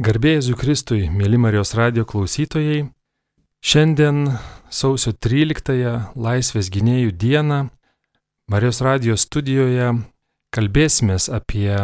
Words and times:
Garbėjai 0.00 0.40
Zukristui, 0.40 1.10
mėly 1.12 1.36
Marijos 1.36 1.74
radio 1.76 2.06
klausytojai, 2.08 2.86
šiandien 3.60 4.38
sausio 4.72 5.10
13-ąją 5.12 6.14
Laisvės 6.16 6.70
gynėjų 6.72 7.10
dieną 7.12 7.58
Marijos 8.48 8.80
radio 8.80 9.18
studijoje 9.20 9.90
kalbėsime 10.56 11.18
apie 11.36 11.76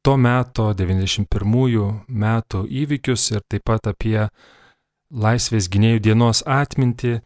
to 0.00 0.14
meto 0.16 0.70
91 0.72 1.98
metų 2.08 2.62
įvykius 2.64 3.26
ir 3.34 3.42
taip 3.44 3.66
pat 3.68 3.90
apie 3.92 4.30
Laisvės 5.12 5.68
gynėjų 5.68 6.00
dienos 6.06 6.40
atmintį, 6.48 7.18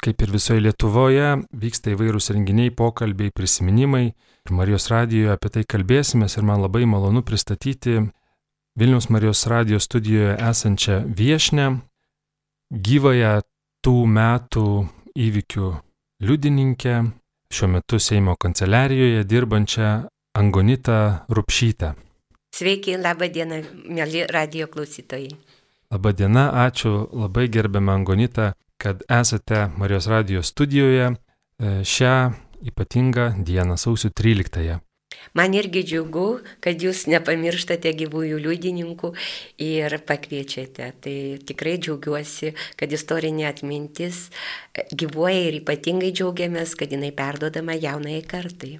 kaip 0.00 0.22
ir 0.24 0.32
visoje 0.32 0.64
Lietuvoje 0.64 1.34
vyksta 1.52 1.92
įvairūs 1.92 2.30
renginiai, 2.32 2.72
pokalbiai, 2.72 3.28
prisiminimai. 3.28 4.06
Ir 4.48 4.56
Marijos 4.56 4.88
radijoje 4.88 5.36
apie 5.36 5.52
tai 5.52 5.66
kalbėsime 5.68 6.32
ir 6.32 6.48
man 6.48 6.64
labai 6.64 6.86
malonu 6.88 7.20
pristatyti 7.20 8.06
Vilnius 8.78 9.08
Marijos 9.08 9.46
radijos 9.46 9.84
studijoje 9.84 10.36
esančią 10.50 11.02
viešnę, 11.18 11.66
gyvąją 12.70 13.40
tų 13.84 13.96
metų 14.06 14.66
įvykių 15.16 15.70
liudininkę, 16.22 16.94
šiuo 17.52 17.68
metu 17.68 17.98
Seimo 17.98 18.36
kanceliarijoje 18.36 19.24
dirbančią 19.24 19.88
Angonitą 20.34 21.26
Rupšytę. 21.28 21.94
Sveiki, 22.54 22.96
laba 22.98 23.28
diena, 23.28 23.62
mėly 23.86 24.26
radio 24.30 24.66
klausytojai. 24.70 25.30
Labą 25.90 26.12
dieną, 26.12 26.44
ačiū 26.66 27.08
labai 27.12 27.48
gerbiamą 27.48 27.92
Angonitą, 27.92 28.52
kad 28.78 29.02
esate 29.08 29.70
Marijos 29.78 30.06
radijos 30.06 30.46
studijoje 30.46 31.10
e, 31.10 31.84
šią 31.84 32.14
ypatingą 32.62 33.42
dieną, 33.44 33.76
sausio 33.76 34.10
13. 34.10 34.78
Man 35.36 35.54
irgi 35.54 35.82
džiugu, 35.86 36.26
kad 36.64 36.82
jūs 36.82 37.04
nepamirštate 37.10 37.92
gyvųjų 38.00 38.40
liudininkų 38.42 39.12
ir 39.62 39.96
pakviečiate. 40.08 40.90
Tai 41.04 41.16
tikrai 41.46 41.76
džiaugiuosi, 41.78 42.54
kad 42.80 42.92
istorinė 42.92 43.46
atmintis 43.50 44.26
e, 44.26 44.86
gyvuoja 44.90 45.46
ir 45.48 45.60
ypatingai 45.60 46.10
džiaugiamės, 46.16 46.74
kad 46.78 46.90
jinai 46.90 47.12
perdodama 47.14 47.76
jaunai 47.78 48.20
kartai. 48.26 48.78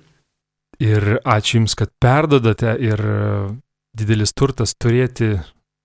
Ir 0.80 1.16
ačiū 1.28 1.60
Jums, 1.60 1.76
kad 1.76 1.92
perdodate 2.02 2.74
ir 2.80 3.00
e, 3.04 3.22
didelis 3.96 4.32
turtas 4.34 4.74
turėti 4.74 5.34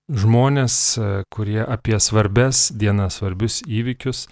žmonės, 0.09 0.75
e, 0.97 1.13
kurie 1.33 1.61
apie 1.65 1.99
svarbes 1.99 2.69
dienas, 2.73 3.19
svarbius 3.19 3.61
įvykius 3.65 4.27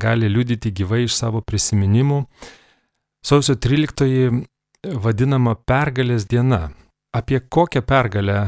gali 0.00 0.28
liudyti 0.28 0.72
gyvai 0.72 1.04
iš 1.06 1.16
savo 1.18 1.42
prisiminimų. 1.44 2.22
Sausio 3.22 3.54
13 3.54 4.42
vadinama 4.82 5.54
pergalės 5.54 6.26
diena. 6.26 6.70
Apie 7.14 7.40
kokią 7.40 7.82
pergalę 7.86 8.38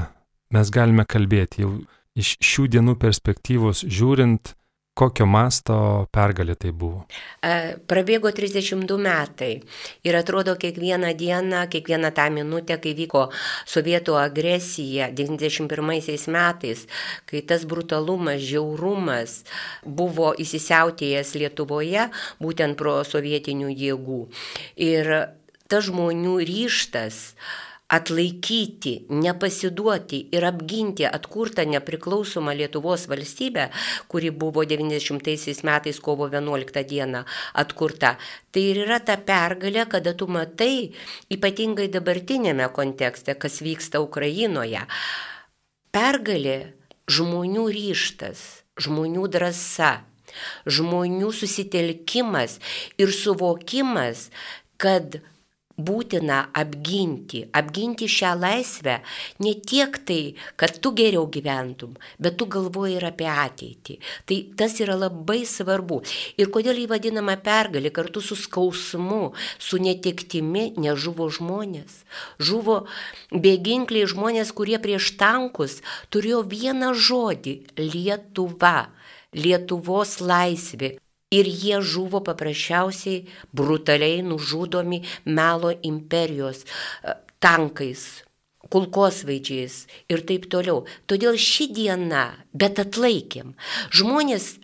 mes 0.54 0.70
galime 0.74 1.04
kalbėti 1.06 1.62
jau 1.62 1.72
iš 2.18 2.36
šių 2.42 2.68
dienų 2.74 2.94
perspektyvos 2.98 3.84
žiūrint, 3.91 4.54
kokio 4.94 5.26
masto 5.26 5.76
pergalė 6.14 6.54
tai 6.58 6.70
buvo? 6.70 7.04
Prabėgo 7.91 8.30
32 8.34 8.96
metai 9.02 9.50
ir 10.06 10.18
atrodo 10.18 10.54
kiekvieną 10.58 11.12
dieną, 11.18 11.64
kiekvieną 11.70 12.12
tą 12.14 12.28
minutę, 12.34 12.78
kai 12.82 12.94
vyko 12.98 13.26
sovietų 13.70 14.16
agresija 14.22 15.10
91 15.10 15.86
metais, 16.34 16.86
kai 17.26 17.42
tas 17.42 17.66
brutalumas, 17.66 18.42
žiaurumas 18.42 19.41
buvo 19.84 20.32
įsisiautėjęs 20.38 21.34
Lietuvoje 21.42 22.10
būtent 22.42 22.78
pro 22.78 23.00
sovietinių 23.06 23.74
jėgų. 23.74 24.20
Ir 24.82 25.16
tas 25.68 25.86
žmonių 25.88 26.38
ryštas 26.44 27.34
atlaikyti, 27.94 28.94
nepasiduoti 29.12 30.18
ir 30.34 30.44
apginti 30.48 31.04
atkurtą 31.06 31.66
nepriklausomą 31.68 32.54
Lietuvos 32.56 33.04
valstybę, 33.10 33.68
kuri 34.08 34.30
buvo 34.30 34.64
90 34.64 35.64
metais 35.64 36.00
kovo 36.00 36.28
11 36.28 36.84
dieną 36.84 37.24
atkurta. 37.54 38.16
Tai 38.50 38.62
ir 38.62 38.80
yra 38.86 39.00
ta 39.00 39.16
pergalė, 39.16 39.84
kada 39.88 40.14
tu 40.14 40.26
matai, 40.26 40.94
ypatingai 41.30 41.91
dabartinėme 41.92 42.70
kontekste, 42.72 43.36
kas 43.36 43.60
vyksta 43.60 44.00
Ukrainoje. 44.00 44.86
Pergalė 45.94 46.74
žmonių 47.06 47.69
ryštas, 47.69 48.64
žmonių 48.80 49.28
drąsa, 49.28 49.92
žmonių 50.66 51.30
susitelkimas 51.36 52.58
ir 52.98 53.12
suvokimas, 53.12 54.30
kad 54.80 55.20
būtina 55.76 56.50
apginti, 56.54 57.42
apginti 57.52 58.06
šią 58.10 58.32
laisvę 58.38 59.00
ne 59.42 59.54
tiek 59.58 59.96
tai, 60.06 60.34
kad 60.56 60.78
tu 60.78 60.92
geriau 60.94 61.26
gyventum, 61.26 61.96
bet 62.18 62.38
tu 62.38 62.46
galvoji 62.46 62.98
ir 62.98 63.06
apie 63.08 63.26
ateitį. 63.30 63.98
Tai 64.28 64.38
tas 64.58 64.78
yra 64.80 64.96
labai 64.98 65.42
svarbu. 65.48 66.02
Ir 66.38 66.50
kodėl 66.54 66.78
jį 66.78 66.86
vadinama 66.94 67.36
pergalė 67.42 67.90
kartu 67.94 68.22
su 68.22 68.38
skausmu, 68.38 69.32
su 69.58 69.80
netektimi, 69.82 70.72
nežuvo 70.78 71.28
žmonės. 71.28 72.04
Žuvo 72.38 72.84
bėginkliai 73.34 74.06
žmonės, 74.10 74.54
kurie 74.54 74.78
prieš 74.78 75.14
tankus 75.18 75.80
turėjo 76.14 76.44
vieną 76.46 76.94
žodį- 76.94 77.58
Lietuva. 77.92 78.91
Lietuvos 79.34 80.20
laisvė, 80.22 80.92
ir 81.39 81.49
jie 81.49 81.81
žuvo 81.95 82.21
paprasčiausiai 82.27 83.25
brutaliai 83.56 84.22
nužudomi 84.27 85.03
melo 85.25 85.72
imperijos 85.91 86.62
e, 86.65 87.17
tankais, 87.43 88.05
kulkosvaidžiais 88.72 89.75
ir 90.12 90.25
taip 90.28 90.49
toliau. 90.53 90.84
Todėl 91.11 91.39
ši 91.41 91.69
diena, 91.77 92.27
bet 92.53 92.81
atlaikėm. 92.83 93.55
Žmonės 93.95 94.55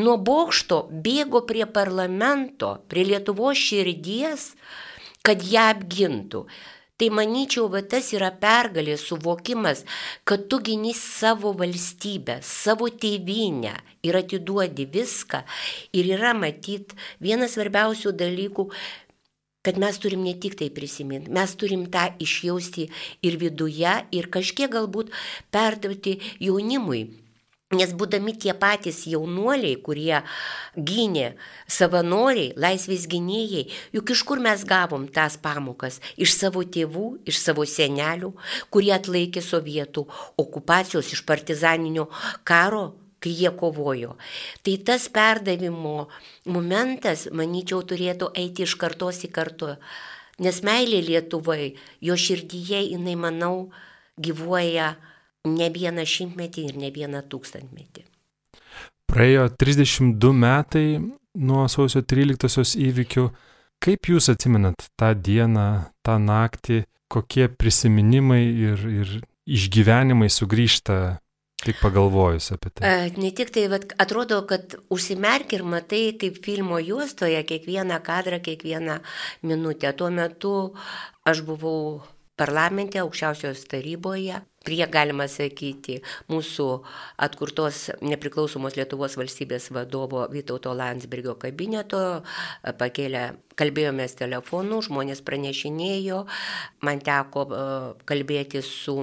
nuo 0.00 0.16
bokšto 0.18 0.84
bėgo 1.04 1.44
prie 1.48 1.66
parlamento, 1.70 2.76
prie 2.90 3.04
Lietuvos 3.10 3.60
širdies, 3.60 4.52
kad 5.24 5.44
ją 5.46 5.68
apgintų. 5.74 6.44
Tai 6.94 7.08
manyčiau, 7.10 7.66
va 7.72 7.80
tas 7.82 8.12
yra 8.14 8.28
pergalės 8.38 9.02
suvokimas, 9.08 9.80
kad 10.22 10.44
tu 10.46 10.60
gini 10.62 10.92
savo 10.94 11.50
valstybę, 11.58 12.36
savo 12.46 12.86
tėvynę 12.86 13.72
ir 14.06 14.18
atiduodi 14.20 14.86
viską. 14.94 15.40
Ir 15.98 16.12
yra 16.14 16.30
matyt 16.38 16.94
vienas 17.18 17.56
svarbiausių 17.56 18.14
dalykų, 18.14 18.68
kad 19.66 19.80
mes 19.82 19.98
turim 19.98 20.22
ne 20.22 20.36
tik 20.38 20.54
tai 20.60 20.70
prisiminti, 20.70 21.34
mes 21.34 21.56
turim 21.58 21.88
tą 21.90 22.06
išjausti 22.22 22.86
ir 23.26 23.40
viduje, 23.42 23.98
ir 24.14 24.30
kažkiek 24.30 24.70
galbūt 24.70 25.10
perduoti 25.50 26.20
jaunimui 26.46 27.23
Nes 27.74 27.92
būdami 27.96 28.36
tie 28.38 28.54
patys 28.54 29.02
jaunuoliai, 29.10 29.76
kurie 29.82 30.20
gynė 30.76 31.32
savanoriai, 31.66 32.52
laisvės 32.60 33.06
gynėjai, 33.10 33.64
juk 33.96 34.12
iš 34.14 34.24
kur 34.28 34.42
mes 34.42 34.64
gavom 34.68 35.06
tas 35.10 35.36
pamokas? 35.40 36.00
Iš 36.16 36.36
savo 36.36 36.62
tėvų, 36.62 37.06
iš 37.26 37.40
savo 37.42 37.66
senelių, 37.66 38.34
kurie 38.70 38.92
atlaikė 38.96 39.42
sovietų 39.42 40.06
okupacijos, 40.40 41.12
iš 41.16 41.24
partizaninio 41.26 42.08
karo, 42.46 42.92
kai 43.24 43.32
jie 43.32 43.50
kovojo. 43.56 44.18
Tai 44.62 44.74
tas 44.86 45.08
perdavimo 45.08 46.08
momentas, 46.44 47.28
manyčiau, 47.32 47.80
turėtų 47.88 48.30
eiti 48.36 48.68
iš 48.68 48.76
kartos 48.80 49.22
į 49.24 49.32
kartą. 49.32 49.78
Nes 50.44 50.60
meilė 50.66 51.00
Lietuvai, 51.08 51.74
jo 52.02 52.16
širdyje 52.18 52.82
jinai, 52.90 53.14
manau, 53.16 53.70
gyvuoja 54.20 54.94
ne 55.48 55.68
vieną 55.70 56.04
šimtmetį 56.08 56.66
ir 56.70 56.78
ne 56.80 56.90
vieną 56.94 57.24
tūkstantmetį. 57.30 58.04
Praėjo 59.10 59.48
32 59.60 60.32
metai 60.32 60.86
nuo 61.34 61.66
sausio 61.68 62.02
13-osios 62.02 62.74
įvykių. 62.80 63.28
Kaip 63.84 64.08
jūs 64.08 64.30
atsimenat 64.32 64.86
tą 64.96 65.10
dieną, 65.14 65.66
tą 66.06 66.16
naktį, 66.22 66.84
kokie 67.12 67.50
prisiminimai 67.52 68.42
ir, 68.48 68.86
ir 69.02 69.12
išgyvenimai 69.44 70.30
sugrįžta 70.32 71.18
Tik 71.64 71.78
pagalvojus 71.80 72.50
apie 72.52 72.70
tai. 72.74 72.88
Ne 73.16 73.30
tik 73.32 73.48
tai, 73.54 73.62
vat, 73.72 73.94
atrodo, 74.02 74.42
kad 74.48 74.74
užsimerk 74.92 75.54
ir 75.56 75.62
matai 75.64 76.02
kaip 76.20 76.36
filmo 76.44 76.76
juostoje 76.82 77.38
kiekvieną 77.48 78.02
kadrą, 78.04 78.40
kiekvieną 78.44 78.98
minutę. 79.48 79.92
Tuo 79.96 80.10
metu 80.12 80.74
aš 81.24 81.40
buvau 81.46 82.02
parlamente, 82.36 83.00
aukščiausios 83.00 83.64
taryboje 83.70 84.42
prie, 84.64 84.82
galima 84.90 85.26
sakyti, 85.30 86.00
mūsų 86.32 86.68
atkurtos 87.26 87.88
nepriklausomos 88.04 88.78
Lietuvos 88.78 89.18
valstybės 89.20 89.70
vadovo 89.74 90.24
Vytauto 90.32 90.74
Landsbergio 90.76 91.36
kabineto, 91.40 92.00
pakėlė, 92.80 93.26
kalbėjomės 93.60 94.16
telefonu, 94.18 94.80
žmonės 94.82 95.22
pranešinėjo, 95.26 96.24
man 96.86 97.02
teko 97.04 97.46
kalbėti 98.08 98.64
su 98.66 98.96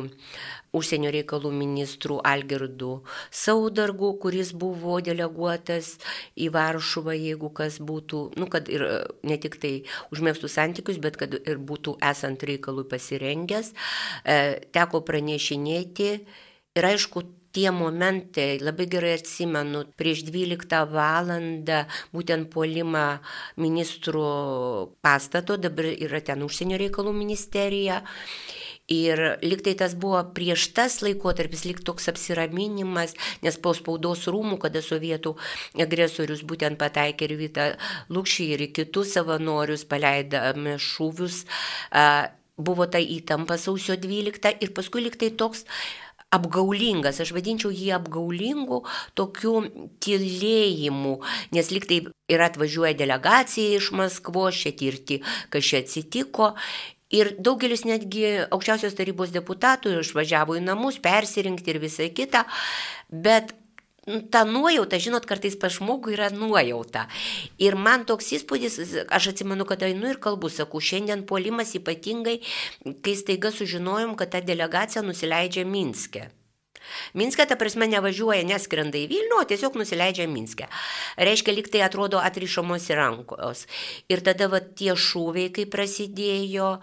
užsienio 0.78 1.12
reikalų 1.14 1.52
ministrų 1.56 2.20
Algirdu 2.28 2.92
Saudargu, 3.30 4.14
kuris 4.22 4.54
buvo 4.56 5.00
deleguotas 5.04 5.98
į 6.40 6.52
Varšuvą, 6.56 7.16
jeigu 7.18 7.52
kas 7.56 7.80
būtų, 7.84 8.22
nu, 8.40 8.48
kad 8.52 8.72
ir 8.72 8.86
ne 9.28 9.40
tik 9.42 9.60
tai 9.62 9.74
užmėgstų 10.16 10.52
santykius, 10.52 11.02
bet 11.04 11.20
kad 11.20 11.36
ir 11.42 11.60
būtų 11.60 11.98
esant 12.12 12.44
reikalui 12.48 12.88
pasirengęs. 12.92 13.74
E, 14.24 14.40
teko 14.72 15.04
pranešinėti 15.08 16.16
Ir 16.72 16.86
aišku, 16.88 17.22
tie 17.52 17.68
momentai, 17.76 18.56
labai 18.64 18.86
gerai 18.88 19.18
atsimenu, 19.18 19.82
prieš 20.00 20.22
12 20.24 20.86
valandą 20.88 21.82
būtent 22.16 22.48
puolimą 22.54 23.20
ministrų 23.60 24.30
pastato, 25.04 25.58
dabar 25.60 25.90
yra 25.92 26.22
ten 26.24 26.46
užsienio 26.48 26.80
reikalų 26.80 27.12
ministerija. 27.18 28.00
Ir 28.92 29.22
liktai 29.46 29.74
tas 29.80 29.96
buvo 29.96 30.20
prieš 30.36 30.68
tas 30.76 31.00
laikotarpis, 31.06 31.64
lik 31.70 31.80
toks 31.88 32.10
apsiraminimas, 32.12 33.16
nes 33.46 33.58
po 33.62 33.72
spaudos 33.78 34.26
rūmų, 34.28 34.58
kada 34.66 34.82
sovietų 34.84 35.36
agresorius 35.80 36.44
būtent 36.48 36.80
pataikė 36.82 37.30
ir 37.30 37.38
Vita 37.40 37.68
Lukšį 38.12 38.52
ir 38.58 38.68
kitus 38.76 39.16
savanorius 39.16 39.86
paleidami 39.88 40.76
šūvius, 40.82 41.46
buvo 42.62 42.88
ta 42.92 43.00
įtampa 43.00 43.58
sausio 43.62 43.96
12 43.96 44.60
ir 44.60 44.74
paskui 44.76 45.06
liktai 45.08 45.32
toks 45.40 45.66
apgaulingas, 46.32 47.20
aš 47.20 47.34
vadinčiau 47.36 47.74
jį 47.76 47.90
apgaulingu 47.98 48.82
tokiu 49.20 49.66
tylėjimu, 50.04 51.18
nes 51.56 51.72
liktai 51.76 52.02
ir 52.32 52.44
atvažiuoja 52.46 52.96
delegacija 52.96 53.80
iš 53.80 53.92
Maskvos 53.98 54.62
čia 54.64 54.72
tirti, 54.80 55.20
kas 55.52 55.68
čia 55.68 55.82
atsitiko. 55.84 56.54
Ir 57.12 57.34
daugelis 57.40 57.84
netgi 57.88 58.28
aukščiausios 58.48 58.96
tarybos 58.98 59.34
deputatų 59.36 59.98
išvažiavo 60.02 60.56
į 60.60 60.66
namus, 60.66 61.00
persirinkti 61.04 61.74
ir 61.74 61.82
visą 61.84 62.08
kitą, 62.16 62.46
bet 63.12 63.56
ta 64.32 64.44
nuojauta, 64.46 64.98
žinot, 64.98 65.28
kartais 65.30 65.56
pas 65.62 65.74
žmogų 65.76 66.16
yra 66.16 66.32
nuojauta. 66.34 67.06
Ir 67.62 67.78
man 67.78 68.06
toks 68.10 68.32
įspūdis, 68.40 68.80
aš 69.14 69.32
atsimenu, 69.34 69.68
kad 69.70 69.86
einu 69.86 70.10
ir 70.10 70.20
kalbu, 70.24 70.50
sakau, 70.50 70.82
šiandien 70.82 71.26
puolimas 71.30 71.76
ypatingai, 71.78 72.40
kai 73.06 73.16
staiga 73.20 73.54
sužinojom, 73.54 74.18
kad 74.18 74.34
ta 74.34 74.42
delegacija 74.42 75.06
nusileidžia 75.06 75.68
Minske. 75.70 76.30
Minske, 77.18 77.46
ta 77.48 77.58
prasme, 77.60 77.88
nevažiuoja, 77.92 78.44
neskrenda 78.48 79.00
į 79.00 79.08
Vilnių, 79.12 79.40
o 79.42 79.48
tiesiog 79.48 79.78
nusileidžia 79.80 80.28
Minske. 80.32 80.68
Reiškia, 81.22 81.56
lyg 81.56 81.72
tai 81.72 81.84
atrodo 81.86 82.22
atrišamos 82.22 82.90
rankos. 82.98 83.66
Ir 84.12 84.24
tada 84.26 84.50
va, 84.52 84.62
tie 84.62 84.96
šūviai, 84.96 85.52
kai 85.56 85.68
prasidėjo, 85.72 86.76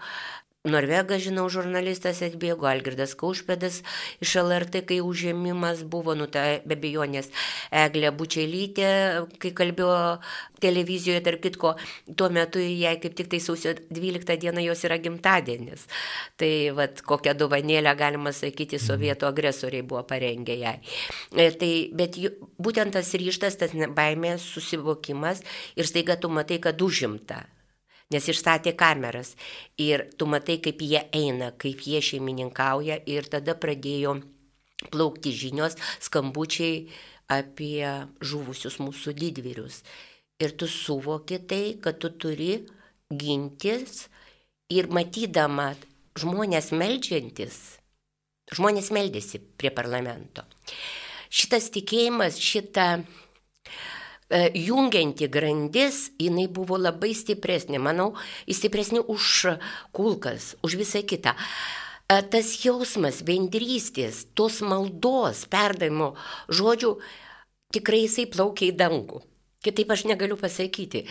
Norvegas, 0.67 1.21
žinau, 1.23 1.45
žurnalistas 1.47 2.17
atbėgo, 2.19 2.65
Algirdas 2.67 3.13
Kaušpėdas 3.15 3.77
iš 4.19 4.33
LRT, 4.41 4.81
kai 4.89 4.97
užėmimas 4.99 5.85
buvo, 5.87 6.11
nu 6.19 6.25
ta 6.27 6.41
be 6.67 6.75
bejonės, 6.75 7.29
Eglė 7.71 8.09
Bučialytė, 8.11 8.89
kai 9.39 9.53
kalbėjo 9.55 10.17
televizijoje, 10.59 11.21
tarp 11.23 11.45
kitko, 11.45 11.71
tuo 12.11 12.27
metu 12.35 12.59
jai 12.59 12.97
kaip 12.99 13.15
tik 13.15 13.29
tai 13.31 13.39
sausio 13.39 13.71
12 13.87 14.35
dieną 14.41 14.65
jos 14.65 14.83
yra 14.83 14.97
gimtadienis. 14.99 15.85
Tai 16.35 16.51
vad 16.75 16.99
kokią 17.07 17.37
dovanėlę, 17.39 17.93
galima 17.95 18.33
sakyti, 18.35 18.81
mhm. 18.81 18.83
sovietų 18.89 19.29
agresoriai 19.29 19.85
buvo 19.87 20.03
parengę 20.09 20.57
jai. 20.59 20.75
E, 21.39 21.53
tai, 21.55 21.71
bet 21.95 22.19
būtent 22.59 22.99
tas 22.99 23.13
ryštas, 23.15 23.55
tas 23.63 23.79
baimės 23.95 24.43
susivokimas 24.57 25.39
ir 25.79 25.87
staiga 25.87 26.19
tu 26.19 26.27
matai, 26.27 26.59
kad 26.59 26.83
užimta 26.83 27.45
nes 28.13 28.29
išstatė 28.33 28.73
kameras 28.77 29.35
ir 29.77 30.07
tu 30.17 30.27
matai, 30.29 30.57
kaip 30.63 30.81
jie 30.81 31.03
eina, 31.15 31.51
kaip 31.61 31.85
jie 31.85 32.01
šeimininkauja 32.01 33.01
ir 33.09 33.29
tada 33.29 33.55
pradėjo 33.55 34.19
plaukti 34.89 35.33
žinios, 35.35 35.77
skambučiai 36.01 36.87
apie 37.29 37.83
žuvusius 38.25 38.79
mūsų 38.81 39.13
didvyrius. 39.17 39.83
Ir 40.39 40.55
tu 40.57 40.69
suvoki 40.71 41.41
tai, 41.45 41.63
kad 41.83 41.99
tu 41.99 42.09
turi 42.15 42.63
gintis 43.11 44.07
ir 44.71 44.87
matydama 44.93 45.73
žmonės 46.19 46.71
melžiantis, 46.71 47.57
žmonės 48.55 48.89
meldėsi 48.95 49.41
prie 49.59 49.71
parlamento. 49.75 50.45
Šitas 51.29 51.69
tikėjimas, 51.75 52.39
šita 52.41 53.03
jungianti 54.29 55.27
grandis, 55.27 56.11
jinai 56.21 56.47
buvo 56.53 56.77
labai 56.77 57.15
stipresnė, 57.17 57.79
manau, 57.81 58.11
stipresnė 58.45 59.01
už 59.09 59.55
kulkas, 59.95 60.53
už 60.61 60.77
visą 60.77 61.01
kitą. 61.01 61.33
E, 62.09 62.21
tas 62.25 62.51
jausmas 62.63 63.23
bendrystės, 63.25 64.27
tos 64.37 64.61
maldos, 64.65 65.45
perdavimo 65.49 66.13
žodžių, 66.49 66.95
tikrai 67.73 68.03
jisai 68.05 68.25
plaukia 68.29 68.69
į 68.69 68.77
dangų. 68.77 69.21
Kitaip 69.65 69.91
aš 69.93 70.05
negaliu 70.09 70.37
pasakyti. 70.39 71.03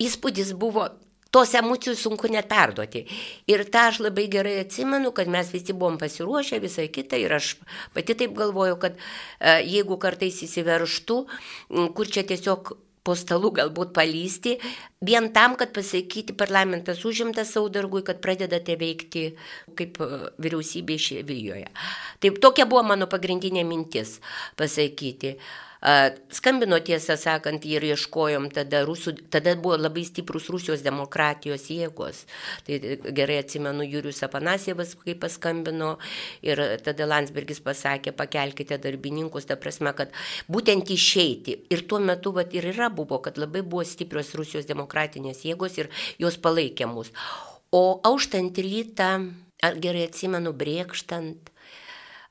Įspūdis 0.00 0.54
buvo 0.56 0.86
tos 1.34 1.54
emocijų 1.58 1.96
sunku 1.98 2.30
net 2.32 2.48
perduoti. 2.50 3.04
Ir 3.50 3.64
tą 3.70 3.86
aš 3.92 4.02
labai 4.04 4.26
gerai 4.32 4.58
atsimenu, 4.64 5.14
kad 5.16 5.30
mes 5.30 5.52
visi 5.54 5.74
buvom 5.74 5.98
pasiruošę 6.00 6.60
visą 6.62 6.86
kitą 6.92 7.20
ir 7.22 7.34
aš 7.38 7.54
pati 7.94 8.18
taip 8.18 8.36
galvoju, 8.38 8.78
kad 8.82 8.98
e, 8.98 9.60
jeigu 9.70 9.98
kartais 10.02 10.42
įsiverštų, 10.46 11.18
kur 11.94 12.10
čia 12.10 12.26
tiesiog 12.26 12.74
po 13.06 13.14
stalu 13.16 13.50
galbūt 13.56 13.94
palysti, 13.96 14.56
vien 15.04 15.30
tam, 15.32 15.56
kad 15.60 15.72
pasakyti, 15.76 16.34
parlamentas 16.36 17.00
užimtas 17.08 17.54
saudargui, 17.56 18.02
kad 18.06 18.20
pradedate 18.24 18.76
veikti 18.80 19.30
kaip 19.78 19.98
e, 20.04 20.10
vyriausybė 20.42 20.98
išėvijoje. 21.00 21.72
Taip 22.20 22.38
tokia 22.44 22.68
buvo 22.70 22.84
mano 22.92 23.08
pagrindinė 23.10 23.64
mintis 23.68 24.18
pasakyti. 24.60 25.38
Skambino 25.80 26.76
tiesą 26.84 27.16
sakant 27.16 27.64
ir 27.64 27.84
ieškojom 27.88 28.50
tada 28.52 28.82
rusų, 28.84 29.14
tada 29.32 29.54
buvo 29.56 29.78
labai 29.80 30.04
stiprus 30.04 30.50
Rusijos 30.52 30.82
demokratijos 30.84 31.70
jėgos. 31.72 32.26
Tai 32.66 32.78
gerai 33.16 33.38
atsimenu 33.40 33.86
Jūrius 33.88 34.20
Apanasėvas, 34.26 34.92
kai 35.00 35.16
paskambino 35.16 35.94
ir 36.44 36.60
tada 36.84 37.08
Landsbergis 37.08 37.62
pasakė, 37.64 38.12
pakelkite 38.12 38.76
darbininkus, 38.76 39.48
ta 39.48 39.56
prasme, 39.56 39.94
kad 39.96 40.12
būtent 40.52 40.92
išeiti. 40.92 41.56
Ir 41.72 41.86
tuo 41.88 42.02
metu 42.04 42.34
vat, 42.36 42.52
ir 42.52 42.68
yra 42.74 42.90
buvo, 42.92 43.22
kad 43.24 43.40
labai 43.40 43.64
buvo 43.64 43.86
stiprios 43.88 44.34
Rusijos 44.36 44.68
demokratinės 44.68 45.46
jėgos 45.48 45.80
ir 45.80 45.88
jos 46.20 46.36
palaikė 46.36 46.90
mus. 46.92 47.08
O 47.72 48.02
auštant 48.04 48.58
rytą, 48.60 49.14
gerai 49.80 50.04
atsimenu, 50.10 50.52
brėkštant, 50.52 51.48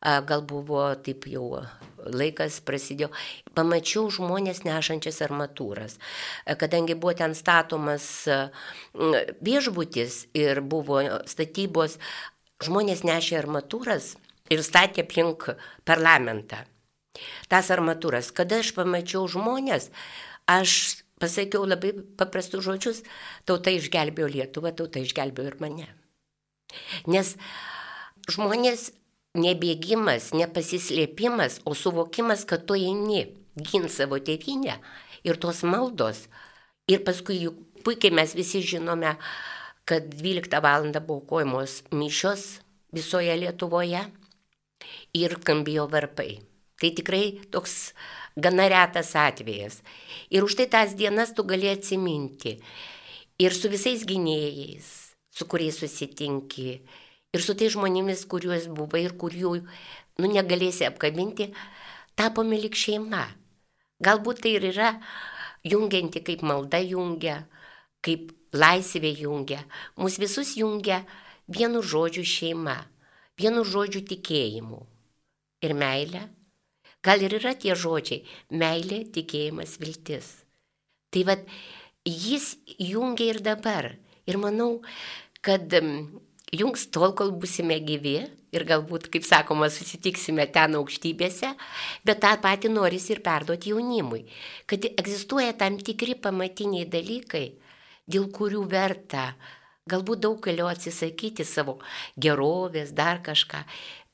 gal 0.01 0.43
buvo 0.47 0.85
taip 1.03 1.27
jau 1.27 1.63
laikas 1.99 2.61
prasidėjo, 2.63 3.09
pamačiau 3.57 4.07
žmonės 4.13 4.63
nešančias 4.63 5.19
armatūras. 5.25 5.97
Kadangi 6.59 6.95
buvo 6.95 7.13
ten 7.19 7.35
statomas 7.35 8.07
viešbutis 8.95 10.21
ir 10.37 10.61
buvo 10.61 11.01
statybos, 11.27 11.99
žmonės 12.63 13.03
nešė 13.07 13.39
armatūras 13.41 14.13
ir 14.49 14.63
statė 14.63 15.03
aplink 15.05 15.49
parlamentą. 15.87 16.63
Tas 17.51 17.69
armatūras, 17.73 18.31
kada 18.35 18.61
aš 18.63 18.71
pamačiau 18.77 19.25
žmonės, 19.27 19.89
aš 20.47 21.03
pasakiau 21.19 21.65
labai 21.67 21.91
paprastus 22.19 22.63
žodžius, 22.63 23.01
tauta 23.49 23.73
išgelbėjo 23.75 24.29
Lietuvą, 24.31 24.71
tauta 24.77 25.03
išgelbėjo 25.03 25.51
ir 25.51 25.57
mane. 25.59 25.89
Nes 27.09 27.33
žmonės 28.29 28.91
nebėgimas, 29.39 30.31
nepasislėpimas, 30.35 31.61
o 31.65 31.75
suvokimas, 31.77 32.45
kad 32.49 32.65
tu 32.67 32.77
eini 32.77 33.25
gint 33.55 33.91
savo 33.91 34.19
tėvynę 34.19 34.77
ir 35.27 35.39
tos 35.41 35.63
maldos. 35.67 36.27
Ir 36.89 37.03
paskui 37.05 37.41
juk 37.43 37.57
puikiai 37.85 38.13
mes 38.15 38.33
visi 38.35 38.61
žinome, 38.65 39.15
kad 39.85 40.09
12 40.13 40.61
val. 40.61 40.85
buvo 41.01 41.21
kojamos 41.21 41.83
mišios 41.91 42.61
visoje 42.93 43.35
Lietuvoje 43.37 44.05
ir 45.13 45.35
skambėjo 45.41 45.87
varpai. 45.89 46.39
Tai 46.79 46.89
tikrai 46.95 47.39
toks 47.51 47.93
gana 48.37 48.69
retas 48.71 49.15
atvejas. 49.15 49.81
Ir 50.29 50.43
už 50.43 50.55
tai 50.55 50.67
tas 50.67 50.95
dienas 50.95 51.33
tu 51.35 51.43
gali 51.43 51.69
atsiminti. 51.69 52.59
Ir 53.39 53.53
su 53.53 53.69
visais 53.69 54.05
gynėjais, 54.05 55.15
su 55.31 55.45
kuriais 55.45 55.79
susitinki, 55.79 56.81
ir 57.33 57.43
su 57.45 57.55
tais 57.57 57.73
žmonėmis, 57.75 58.25
kuriuos 58.29 58.67
buvai 58.73 59.03
ir 59.05 59.15
kurių 59.19 59.53
nu, 59.59 60.27
negalėsi 60.27 60.87
apkabinti, 60.87 61.49
tapome 62.19 62.59
lik 62.59 62.77
šeima. 62.77 63.25
Galbūt 64.03 64.43
tai 64.45 64.55
ir 64.57 64.69
yra 64.71 64.93
jungianti, 65.67 66.23
kaip 66.23 66.43
malda 66.47 66.79
jungia, 66.83 67.41
kaip 68.05 68.31
laisvė 68.55 69.11
jungia. 69.19 69.63
Mūsų 69.99 70.23
visus 70.25 70.55
jungia 70.57 71.03
vienu 71.51 71.83
žodžiu 71.83 72.23
šeima, 72.23 72.77
vienu 73.39 73.65
žodžiu 73.67 74.05
tikėjimu 74.07 74.81
ir 75.65 75.75
meilė. 75.75 76.27
Gal 77.03 77.21
ir 77.23 77.37
yra 77.37 77.53
tie 77.55 77.75
žodžiai- 77.79 78.25
meilė, 78.61 79.05
tikėjimas, 79.15 79.77
viltis. 79.79 80.43
Tai 81.11 81.23
vad, 81.23 81.45
jis 82.05 82.57
jungia 82.77 83.33
ir 83.33 83.39
dabar. 83.39 83.95
Ir 84.27 84.37
manau, 84.37 84.81
kad 85.41 85.71
jungs 86.55 86.87
tol, 86.93 87.13
kol 87.17 87.31
busime 87.35 87.77
gyvi 87.83 88.17
ir 88.55 88.65
galbūt, 88.65 89.09
kaip 89.13 89.25
sakoma, 89.27 89.69
susitiksime 89.69 90.47
ten 90.53 90.77
aukštybėse, 90.79 91.53
bet 92.05 92.21
tą 92.23 92.33
patį 92.41 92.71
norisi 92.73 93.13
ir 93.15 93.23
perduoti 93.25 93.73
jaunimui, 93.73 94.23
kad 94.69 94.87
egzistuoja 94.89 95.53
tam 95.57 95.77
tikri 95.77 96.17
pamatiniai 96.17 96.89
dalykai, 96.89 97.45
dėl 98.09 98.29
kurių 98.33 98.65
verta 98.69 99.29
galbūt 99.89 100.21
daug 100.25 100.41
galėjo 100.45 100.69
atsisakyti 100.73 101.45
savo 101.45 101.79
gerovės, 102.17 102.93
dar 102.97 103.21
kažką, 103.25 103.63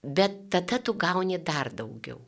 bet 0.03 0.45
tada 0.53 0.79
tu 0.79 0.93
gauni 0.93 1.39
dar 1.39 1.71
daugiau. 1.71 2.19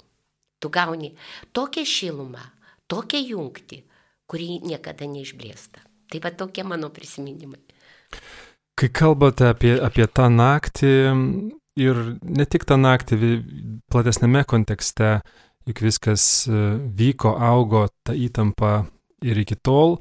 Tu 0.58 0.72
gauni 0.74 1.12
tokią 1.54 1.84
šilumą, 1.86 2.42
tokią 2.90 3.20
jungtį, 3.22 3.84
kuri 4.28 4.58
niekada 4.66 5.06
neišblėsta. 5.06 5.84
Tai 6.08 6.20
va 6.24 6.32
tokie 6.32 6.64
mano 6.64 6.90
prisiminimai. 6.90 7.62
Kai 8.78 8.92
kalbate 8.94 9.48
apie, 9.50 9.74
apie 9.82 10.06
tą 10.06 10.28
naktį 10.30 10.94
ir 11.82 12.02
ne 12.22 12.46
tik 12.46 12.66
tą 12.70 12.78
naktį, 12.78 13.32
platesnėme 13.90 14.44
kontekste, 14.46 15.22
juk 15.66 15.82
viskas 15.82 16.46
e, 16.46 16.62
vyko, 17.00 17.34
augo 17.42 17.88
ta 18.06 18.14
įtampa 18.14 18.86
ir 19.26 19.42
iki 19.42 19.58
tol. 19.58 19.98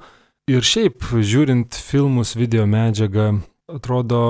Ir 0.46 0.60
šiaip, 0.62 1.08
žiūrint 1.08 1.74
filmus, 1.74 2.36
video 2.38 2.66
medžiagą, 2.70 3.40
atrodo, 3.72 4.20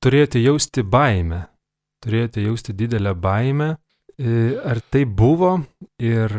turėti 0.00 0.40
jausti 0.44 0.86
baimę, 0.86 1.42
turėti 2.00 2.46
jausti 2.46 2.76
didelę 2.78 3.16
baimę. 3.18 3.74
E, 4.20 4.54
ar 4.64 4.80
tai 4.86 5.02
buvo 5.04 5.56
ir 5.98 6.32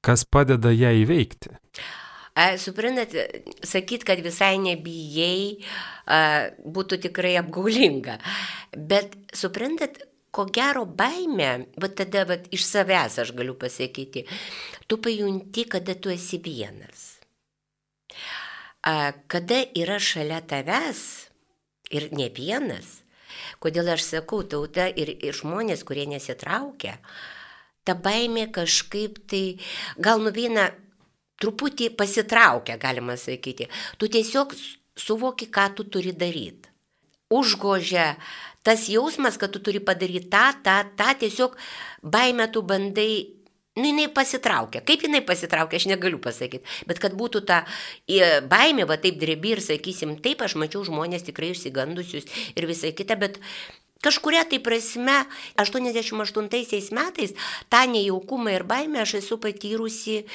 kas 0.00 0.24
padeda 0.24 0.72
ją 0.72 0.96
įveikti? 1.04 1.52
Suprantat, 2.36 3.14
sakyt, 3.64 4.04
kad 4.04 4.20
visai 4.20 4.58
nebijai, 4.60 5.64
būtų 6.60 6.98
tikrai 7.06 7.32
apgaulinga. 7.40 8.18
Bet 8.76 9.16
suprantat, 9.32 10.02
ko 10.36 10.44
gero 10.52 10.84
baime, 10.84 11.70
va 11.80 11.88
tada 11.88 12.26
va, 12.28 12.36
iš 12.52 12.66
savęs 12.68 13.16
aš 13.22 13.32
galiu 13.38 13.56
pasakyti, 13.56 14.26
tu 14.84 15.00
pajunti, 15.00 15.64
kada 15.64 15.96
tu 15.96 16.12
esi 16.12 16.36
vienas. 16.44 17.16
Kada 18.84 19.62
yra 19.72 19.96
šalia 19.96 20.42
tavęs 20.44 21.00
ir 21.96 22.10
ne 22.12 22.28
vienas, 22.36 23.00
kodėl 23.64 23.94
aš 23.96 24.04
sakau, 24.12 24.44
tauta 24.44 24.90
ir, 24.92 25.08
ir 25.24 25.34
žmonės, 25.34 25.88
kurie 25.88 26.04
nesitraukia, 26.10 26.98
ta 27.86 27.96
baimė 27.96 28.50
kažkaip 28.52 29.22
tai 29.30 29.44
gal 29.96 30.20
nuvyna 30.20 30.68
truputį 31.42 31.90
pasitraukia, 31.96 32.78
galima 32.80 33.16
sakyti. 33.20 33.68
Tu 34.00 34.08
tiesiog 34.12 34.54
suvoki, 34.96 35.50
ką 35.52 35.68
tu 35.76 35.84
turi 35.84 36.14
daryti. 36.16 36.72
Užgožia 37.32 38.14
tas 38.66 38.88
jausmas, 38.90 39.38
kad 39.38 39.52
tu 39.54 39.60
turi 39.62 39.80
padaryti 39.82 40.30
tą, 40.30 40.50
tą, 40.64 40.80
tą, 40.98 41.12
tiesiog 41.20 41.56
baimę 42.02 42.48
tu 42.50 42.62
bandai, 42.66 43.36
nu 43.76 43.86
jinai 43.86 44.08
pasitraukia. 44.10 44.82
Kaip 44.86 45.04
jinai 45.06 45.22
pasitraukia, 45.26 45.78
aš 45.78 45.86
negaliu 45.90 46.18
pasakyti. 46.22 46.66
Bet 46.88 46.98
kad 47.02 47.14
būtų 47.18 47.44
ta 47.46 47.62
baimė, 48.50 48.88
va 48.90 48.98
taip 48.98 49.20
drebi 49.22 49.54
ir 49.54 49.62
sakysim, 49.62 50.16
taip 50.22 50.42
aš 50.42 50.56
mačiau 50.58 50.82
žmonės 50.86 51.26
tikrai 51.28 51.52
išsigandusius 51.54 52.26
ir 52.56 52.70
visai 52.70 52.94
kita, 52.96 53.18
bet 53.20 53.42
Kažkuria 54.04 54.44
tai 54.44 54.60
prasme, 54.60 55.24
88 55.56 56.92
metais 56.92 57.32
tą 57.72 57.80
nejaukumą 57.88 58.52
ir 58.52 58.64
baimę 58.68 59.00
aš 59.02 59.16
esu 59.22 59.38
patyrusi 59.40 60.26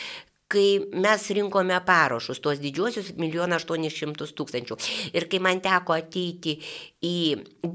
kai 0.51 0.81
mes 0.91 1.27
rinkome 1.37 1.77
parašus, 1.87 2.41
tuos 2.43 2.59
didžiuosius 2.61 3.13
1 3.15 3.55
800 3.57 4.35
tūkstančių. 4.37 4.77
Ir 5.15 5.27
kai 5.31 5.39
man 5.43 5.61
teko 5.63 5.95
ateiti 5.95 6.57
į, 7.01 7.15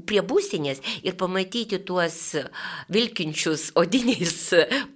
prie 0.07 0.21
būstinės 0.25 0.81
ir 1.03 1.17
pamatyti 1.19 1.81
tuos 1.87 2.19
vilkinčius 2.93 3.71
odiniais 3.79 4.37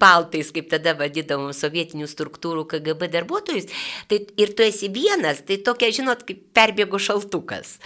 paltais, 0.02 0.54
kaip 0.54 0.70
tada 0.72 0.96
vadinamų 1.00 1.56
sovietinių 1.58 2.10
struktūrų 2.12 2.68
KGB 2.76 3.12
darbuotojus, 3.18 3.72
tai 4.12 4.24
ir 4.40 4.54
tu 4.56 4.68
esi 4.68 4.92
vienas, 4.94 5.44
tai 5.48 5.60
tokia, 5.66 5.92
žinot, 5.96 6.26
kaip 6.28 6.46
perbėgo 6.56 7.02
šaltukas. 7.02 7.80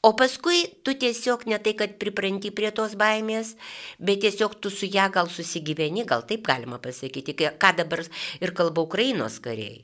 O 0.00 0.12
paskui 0.14 0.60
tu 0.86 0.92
tiesiog 0.94 1.42
ne 1.50 1.56
tai, 1.58 1.72
kad 1.74 1.96
pripranti 1.98 2.52
prie 2.54 2.68
tos 2.70 2.92
baimės, 3.00 3.56
bet 3.98 4.20
tiesiog 4.22 4.52
tu 4.62 4.70
su 4.70 4.86
ją 4.86 5.08
gal 5.10 5.26
susigyveni, 5.26 6.04
gal 6.06 6.22
taip 6.26 6.44
galima 6.46 6.76
pasakyti, 6.78 7.34
ką 7.34 7.70
dabar 7.80 8.04
ir 8.38 8.52
kalba 8.54 8.84
Ukrainos 8.86 9.40
kariai. 9.42 9.80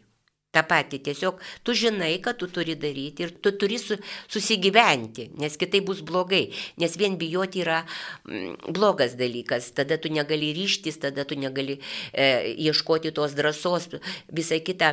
Ta 0.54 0.62
pati 0.62 1.00
tiesiog 1.02 1.40
tu 1.66 1.74
žinai, 1.74 2.20
kad 2.22 2.38
tu 2.38 2.46
turi 2.46 2.76
daryti 2.78 3.24
ir 3.26 3.32
tu 3.42 3.50
turi 3.58 3.74
su, 3.82 3.96
susigyventi, 4.30 5.32
nes 5.42 5.58
kitai 5.58 5.80
bus 5.82 6.04
blogai, 6.06 6.44
nes 6.78 6.94
vien 6.94 7.16
bijoti 7.18 7.64
yra 7.64 7.80
mm, 7.82 8.70
blogas 8.76 9.16
dalykas, 9.18 9.72
tada 9.74 9.98
tu 9.98 10.12
negali 10.14 10.52
ryštis, 10.54 11.00
tada 11.02 11.24
tu 11.26 11.34
negali 11.34 11.80
e, 12.12 12.54
ieškoti 12.68 13.10
tos 13.18 13.34
drąsos, 13.34 13.90
visą 14.30 14.60
kitą. 14.62 14.92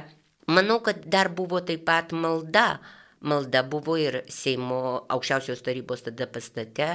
Manau, 0.50 0.80
kad 0.82 1.06
dar 1.06 1.30
buvo 1.30 1.62
taip 1.62 1.86
pat 1.86 2.10
malda 2.10 2.82
malda 3.22 3.64
buvo 3.68 3.96
ir 4.00 4.22
Seimo 4.32 5.06
aukščiausios 5.14 5.64
tarybos 5.66 6.06
tada 6.08 6.28
pastate, 6.28 6.90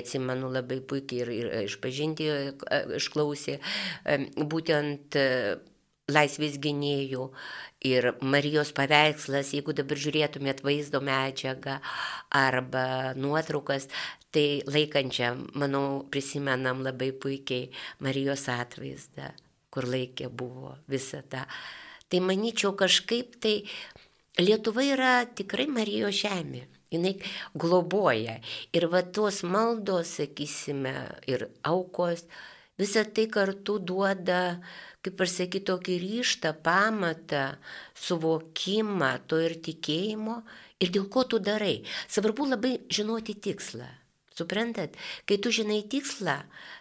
atsimenu 0.00 0.50
labai 0.52 0.80
puikiai 0.80 1.22
ir, 1.24 1.30
ir 1.34 1.68
išpažinti 1.68 2.30
e, 2.30 2.40
išklausė, 3.00 3.58
e, 3.58 4.18
būtent 4.54 5.18
e, 5.18 5.28
laisvės 6.12 6.58
gynėjų 6.60 7.28
ir 7.88 8.10
Marijos 8.24 8.72
paveikslas, 8.76 9.52
jeigu 9.56 9.74
dabar 9.76 10.00
žiūrėtumėt 10.00 10.62
vaizdo 10.64 11.00
medžiagą 11.04 11.78
arba 12.34 13.14
nuotraukas, 13.16 13.88
tai 14.34 14.62
laikančią, 14.66 15.30
manau, 15.60 16.04
prisimenam 16.10 16.82
labai 16.84 17.12
puikiai 17.12 17.70
Marijos 18.04 18.48
atvaizdą, 18.52 19.32
kur 19.72 19.88
laikė 19.88 20.30
buvo 20.30 20.76
visą 20.90 21.22
tą. 21.30 21.44
Tai 22.12 22.20
manyčiau 22.20 22.74
kažkaip 22.78 23.38
tai 23.42 23.54
Lietuva 24.38 24.82
yra 24.82 25.12
tikrai 25.30 25.68
Marijos 25.70 26.16
žemė. 26.24 26.64
Jis 26.94 27.22
globoja. 27.54 28.38
Ir 28.74 28.86
va 28.90 29.02
tos 29.02 29.42
maldos, 29.46 30.16
sakysime, 30.18 30.94
ir 31.30 31.48
aukos, 31.66 32.24
visą 32.78 33.04
tai 33.14 33.26
kartu 33.30 33.78
duoda, 33.78 34.60
kaip 35.02 35.22
aš 35.22 35.36
sakyt, 35.38 35.66
tokį 35.70 35.98
ryštą, 36.02 36.54
pamatą, 36.66 37.44
suvokimą 37.94 39.12
to 39.30 39.38
ir 39.42 39.58
tikėjimo 39.62 40.40
ir 40.82 40.90
dėl 40.94 41.06
ko 41.10 41.26
tu 41.30 41.38
darai. 41.38 41.82
Svarbu 42.08 42.50
labai 42.54 42.74
žinoti 42.90 43.36
tikslą. 43.38 43.86
Suprantat, 44.34 44.96
kai 45.30 45.38
tu 45.38 45.54
žinai 45.54 45.84
tikslą, 45.86 46.40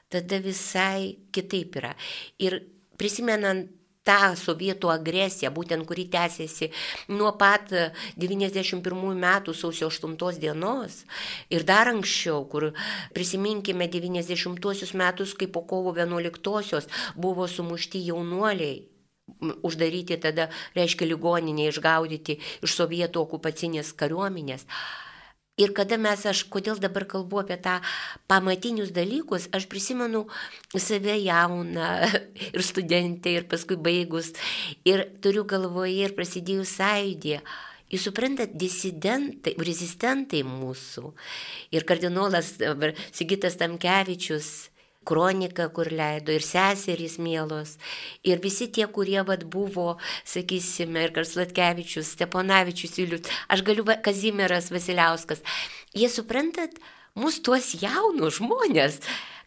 tada 0.10 0.42
visai 0.42 1.20
kitaip 1.34 1.78
yra. 1.78 1.94
Ir 2.42 2.64
prisimenant 2.98 3.70
tą 4.08 4.34
sovietų 4.40 4.92
agresiją, 4.94 5.52
būtent 5.56 5.88
kuri 5.88 6.06
tęsiasi 6.12 6.70
nuo 7.16 7.32
pat 7.40 7.72
91 8.20 9.20
metų 9.26 9.56
sausio 9.56 9.90
8 9.92 10.40
dienos 10.40 11.04
ir 11.50 11.64
dar 11.64 11.92
anksčiau, 11.92 12.44
kur 12.52 12.72
prisiminkime 13.16 13.88
90 13.88 14.96
metus, 15.00 15.34
kai 15.34 15.48
po 15.48 15.64
kovo 15.68 15.94
11 15.96 16.90
buvo 17.16 17.48
sumušti 17.48 18.04
jaunuoliai 18.08 18.82
uždaryti 19.64 20.18
tada, 20.20 20.50
reiškia, 20.76 21.08
ligoninė 21.08 21.70
išgaudyti 21.72 22.38
iš 22.66 22.76
sovietų 22.76 23.24
okupacinės 23.24 23.94
kariuomenės. 24.00 24.68
Ir 25.62 25.70
kada 25.78 26.00
mes, 26.02 26.24
aš 26.26 26.40
kodėl 26.50 26.80
dabar 26.82 27.04
kalbu 27.06 27.44
apie 27.44 27.60
tą 27.62 27.76
pamatinius 28.26 28.90
dalykus, 28.90 29.46
aš 29.54 29.68
prisimenu 29.70 30.24
save 30.74 31.14
jauną 31.22 31.90
ir 32.56 32.66
studentę 32.66 33.36
ir 33.38 33.46
paskui 33.52 33.78
baigus 33.78 34.32
ir 34.82 35.06
turiu 35.22 35.46
galvoje 35.46 36.08
ir 36.08 36.16
prasidėjus 36.18 36.74
sąjūdį. 36.80 37.38
Jūs 37.94 38.08
suprantat, 38.10 38.56
disidentai, 38.58 39.54
rezistentai 39.62 40.42
mūsų 40.42 41.12
ir 41.78 41.86
kardinolas 41.86 42.56
Sigitas 43.14 43.60
Tamkevičius 43.62 44.73
kroniką, 45.08 45.70
kur 45.76 45.92
leido 45.92 46.34
ir 46.36 46.46
seserys 46.46 47.20
mielos, 47.22 47.78
ir 48.24 48.42
visi 48.44 48.70
tie, 48.72 48.88
kurie 48.88 49.22
vad 49.28 49.46
buvo, 49.54 49.98
sakysime, 50.26 51.08
ir 51.08 51.14
Karslatkevičius, 51.16 52.16
Steponavičius, 52.16 52.98
Ilius, 53.04 53.32
aš 53.52 53.64
galiu, 53.68 53.86
Kazimieras 54.06 54.72
Vasiliauskas, 54.74 55.44
jie 55.94 56.10
suprantat, 56.12 56.80
mūsų 57.20 57.46
tuos 57.46 57.74
jaunus 57.82 58.40
žmonės 58.40 59.02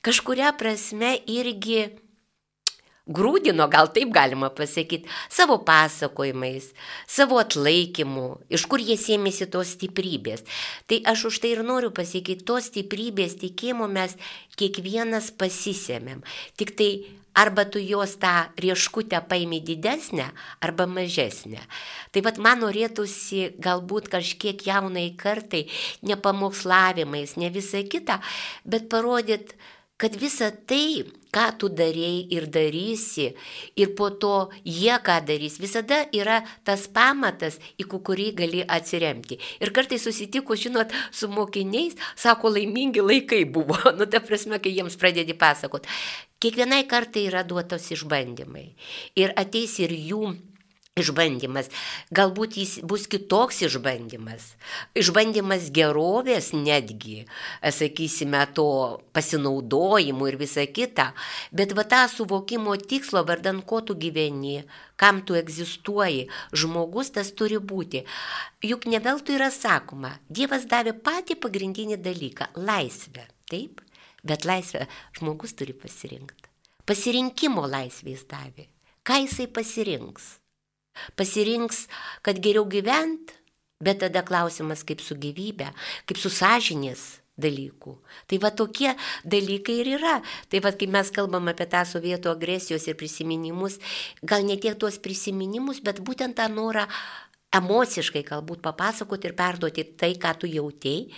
kažkuria 0.06 0.52
prasme 0.54 1.16
irgi 1.26 1.88
grūdino, 3.06 3.68
gal 3.70 3.90
taip 3.94 4.10
galima 4.14 4.50
pasakyti, 4.50 5.08
savo 5.30 5.58
pasakojimais, 5.66 6.72
savo 7.06 7.38
atlaikymu, 7.42 8.26
iš 8.50 8.66
kur 8.70 8.82
jie 8.82 8.98
sėmėsi 9.00 9.46
tos 9.52 9.76
stiprybės. 9.76 10.42
Tai 10.90 11.02
aš 11.12 11.28
už 11.30 11.42
tai 11.44 11.54
ir 11.54 11.62
noriu 11.66 11.92
pasakyti, 11.94 12.46
tos 12.46 12.70
stiprybės 12.72 13.38
tikėjimo 13.42 13.86
mes 13.90 14.16
kiekvienas 14.58 15.30
pasisėmėm. 15.38 16.24
Tik 16.58 16.74
tai 16.78 16.90
arba 17.36 17.64
tu 17.68 17.78
jos 17.78 18.16
tą 18.16 18.48
rieškutę 18.56 19.20
paimi 19.28 19.60
didesnę 19.60 20.30
arba 20.60 20.86
mažesnę. 20.86 21.60
Tai 22.10 22.20
vad 22.24 22.40
man 22.40 22.64
norėtųsi 22.64 23.52
galbūt 23.60 24.08
kažkiek 24.08 24.66
jaunai 24.66 25.10
kartai, 25.20 25.66
ne 26.02 26.16
pamokslavimais, 26.16 27.36
ne 27.36 27.52
visą 27.52 27.84
kitą, 27.84 28.18
bet 28.64 28.88
parodyt 28.88 29.52
kad 29.96 30.16
visa 30.20 30.50
tai, 30.68 31.04
ką 31.32 31.46
tu 31.60 31.68
darėjai 31.72 32.26
ir 32.32 32.46
darysi, 32.52 33.26
ir 33.80 33.92
po 33.96 34.10
to 34.22 34.48
jie 34.64 34.96
ką 35.04 35.18
darys, 35.28 35.58
visada 35.60 36.02
yra 36.16 36.42
tas 36.64 36.86
pamatas, 36.88 37.58
į 37.80 37.88
kurį 37.92 38.28
gali 38.36 38.64
atsiremti. 38.64 39.40
Ir 39.60 39.72
kartai 39.76 39.98
susitikus, 40.00 40.60
žinot, 40.66 40.92
su 41.12 41.28
mokiniais, 41.32 41.96
sako, 42.16 42.52
laimingi 42.56 43.04
laikai 43.04 43.44
buvo, 43.44 43.78
nu 43.98 44.08
ta 44.08 44.20
prasme, 44.24 44.60
kai 44.60 44.74
jiems 44.76 44.98
pradedi 45.00 45.36
pasakot. 45.36 45.88
Kiekvienai 46.40 46.84
kartai 46.88 47.24
yra 47.30 47.44
duotos 47.48 47.88
išbandymai. 47.96 48.68
Ir 49.16 49.32
ateis 49.40 49.78
ir 49.80 49.96
jų 49.96 50.36
išbandymas. 50.96 51.68
Galbūt 52.16 52.56
jis 52.56 52.70
bus 52.88 53.04
kitoks 53.12 53.58
išbandymas. 53.66 54.54
Išbandymas 54.96 55.68
gerovės 55.76 56.54
netgi, 56.56 57.26
sakysime, 57.60 58.40
to 58.56 58.64
pasinaudojimų 59.12 60.30
ir 60.30 60.38
visa 60.40 60.64
kita. 60.64 61.10
Bet 61.52 61.74
va 61.76 61.84
tą 61.84 62.06
suvokimo 62.08 62.78
tikslo, 62.80 63.26
vardan 63.28 63.60
ko 63.60 63.82
tu 63.84 63.96
gyveni, 64.00 64.62
kam 64.96 65.20
tu 65.20 65.36
egzistuoji, 65.36 66.30
žmogus 66.56 67.12
tas 67.18 67.34
turi 67.36 67.60
būti. 67.60 68.06
Juk 68.64 68.88
ne 68.88 69.02
veltui 69.04 69.36
yra 69.36 69.50
sakoma, 69.52 70.14
Dievas 70.32 70.64
davė 70.64 70.96
patį 70.96 71.36
pagrindinį 71.44 72.00
dalyką- 72.00 72.48
laisvę. 72.70 73.28
Taip? 73.52 73.84
Bet 74.24 74.48
laisvę 74.48 74.88
žmogus 75.20 75.52
turi 75.52 75.76
pasirinkti. 75.76 76.48
Pasirinkimo 76.88 77.68
laisvę 77.68 78.16
jis 78.16 78.24
davė. 78.24 78.66
Ką 79.04 79.20
jisai 79.22 79.46
pasirinks? 79.46 80.45
Pasirinks, 81.18 81.86
kad 82.26 82.40
geriau 82.42 82.66
gyvent, 82.70 83.34
bet 83.82 84.00
tada 84.04 84.24
klausimas 84.26 84.84
kaip 84.86 85.04
su 85.04 85.16
gyvybė, 85.20 85.70
kaip 86.08 86.20
su 86.20 86.32
sąžinės 86.32 87.06
dalykų. 87.36 87.92
Tai 88.28 88.38
va 88.40 88.50
tokie 88.56 88.94
dalykai 89.28 89.80
ir 89.82 89.92
yra. 89.98 90.16
Tai 90.48 90.62
va, 90.64 90.72
kai 90.72 90.88
mes 90.88 91.12
kalbam 91.12 91.50
apie 91.52 91.68
tą 91.68 91.84
sovietų 91.88 92.32
agresijos 92.32 92.88
ir 92.88 92.96
prisiminimus, 92.96 93.78
gal 94.24 94.46
ne 94.48 94.56
tiek 94.60 94.78
tuos 94.80 94.96
prisiminimus, 95.02 95.82
bet 95.84 96.00
būtent 96.04 96.38
tą 96.40 96.48
norą 96.52 96.86
emociškai 97.56 98.24
galbūt 98.26 98.64
papasakoti 98.64 99.30
ir 99.30 99.36
perduoti 99.36 99.84
tai, 100.00 100.14
ką 100.20 100.32
tu 100.40 100.50
jautėjai, 100.50 101.10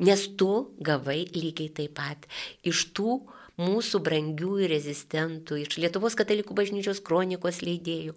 nes 0.00 0.24
tu 0.40 0.50
gavai 0.80 1.22
lygiai 1.34 1.68
taip 1.76 1.94
pat 1.98 2.24
iš 2.66 2.88
tų 2.96 3.20
mūsų 3.60 4.00
brangiųjų 4.04 4.68
rezistentų, 4.72 5.60
iš 5.60 5.76
Lietuvos 5.82 6.16
katalikų 6.16 6.56
bažnyčios 6.56 7.02
kronikos 7.04 7.60
leidėjų 7.60 8.16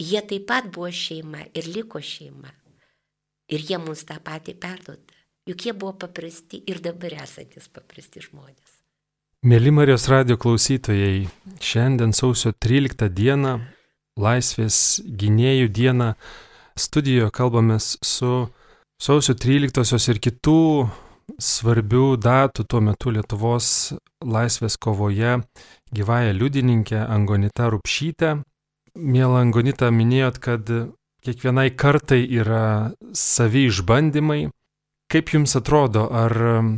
Jie 0.00 0.20
taip 0.26 0.48
pat 0.48 0.70
buvo 0.74 0.90
šeima 0.90 1.44
ir 1.54 1.68
liko 1.70 2.00
šeima. 2.02 2.50
Ir 3.52 3.62
jie 3.62 3.78
mums 3.78 4.02
tą 4.08 4.16
patį 4.24 4.56
perduoda. 4.58 5.14
Juk 5.46 5.66
jie 5.66 5.74
buvo 5.76 5.92
paprasti 6.00 6.62
ir 6.66 6.80
dabar 6.82 7.12
esantis 7.22 7.68
paprasti 7.68 8.22
žmonės. 8.24 8.80
Mėly 9.44 9.70
Marijos 9.76 10.08
radio 10.08 10.38
klausytojai, 10.40 11.26
šiandien 11.60 12.14
sausio 12.16 12.54
13 12.56 13.10
dieną, 13.12 13.58
Laisvės 14.16 15.02
gynėjų 15.04 15.68
dieną, 15.74 16.12
studijoje 16.78 17.30
kalbamės 17.34 17.96
su 18.00 18.46
sausio 19.02 19.34
13 19.34 20.10
ir 20.14 20.20
kitų 20.22 20.62
svarbių 21.38 22.16
datų 22.24 22.64
tuo 22.64 22.80
metu 22.80 23.12
Lietuvos 23.12 23.68
laisvės 24.24 24.78
kovoje 24.78 25.36
gyvąją 25.92 26.32
liudininkę 26.38 27.04
Angonita 27.04 27.68
Rupšytę, 27.74 28.38
Mėla 28.94 29.40
Angonita, 29.42 29.88
minėjot, 29.90 30.36
kad 30.38 30.68
kiekvienai 31.26 31.72
kartai 31.74 32.20
yra 32.30 32.94
savi 33.10 33.64
išbandymai. 33.66 34.52
Kaip 35.10 35.32
jums 35.34 35.56
atrodo, 35.58 36.04
ar 36.14 36.34
um, 36.50 36.68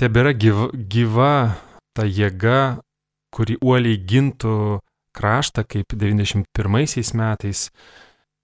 tebėra 0.00 0.32
gyva, 0.34 0.66
gyva 0.74 1.34
ta 1.94 2.08
jėga, 2.08 2.80
kuri 3.34 3.54
uoliai 3.62 4.00
gintų 4.02 4.80
kraštą 5.14 5.62
kaip 5.70 5.94
91 5.94 7.14
metais? 7.22 7.68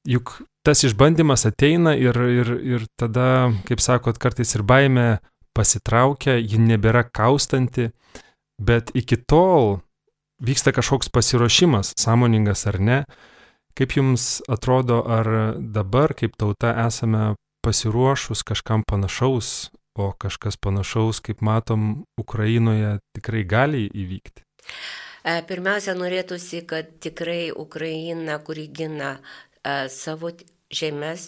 Juk 0.07 0.39
tas 0.63 0.85
išbandymas 0.87 1.49
ateina 1.51 1.97
ir, 1.99 2.15
ir, 2.15 2.55
ir 2.63 2.87
tada, 2.95 3.51
kaip 3.67 3.83
sakot, 3.83 4.23
kartais 4.23 4.55
ir 4.55 4.63
baime 4.63 5.19
pasitraukia, 5.51 6.39
ji 6.39 6.63
nebėra 6.63 7.09
kaustanti, 7.11 7.91
bet 8.63 8.95
iki 8.95 9.19
tol 9.19 9.81
vyksta 10.41 10.73
kažkoks 10.73 11.09
pasiruošimas, 11.09 11.95
sąmoningas 12.01 12.67
ar 12.67 12.81
ne. 12.81 13.05
Kaip 13.75 13.97
jums 13.97 14.41
atrodo, 14.49 15.03
ar 15.07 15.57
dabar 15.59 16.15
kaip 16.15 16.37
tauta 16.37 16.73
esame 16.87 17.35
pasiruošus 17.65 18.43
kažkam 18.43 18.83
panašaus, 18.89 19.71
o 19.99 20.13
kažkas 20.13 20.57
panašaus, 20.57 21.21
kaip 21.21 21.41
matom, 21.41 22.05
Ukrainoje 22.21 22.99
tikrai 23.17 23.45
gali 23.45 23.85
įvykti? 23.89 24.45
E, 25.21 25.41
pirmiausia, 25.47 25.95
norėtųsi, 25.99 26.65
kad 26.67 26.97
tikrai 27.05 27.53
Ukraina, 27.53 28.39
kuri 28.45 28.69
gina 28.73 29.17
e, 29.17 29.89
savo 29.93 30.33
žemės 30.73 31.27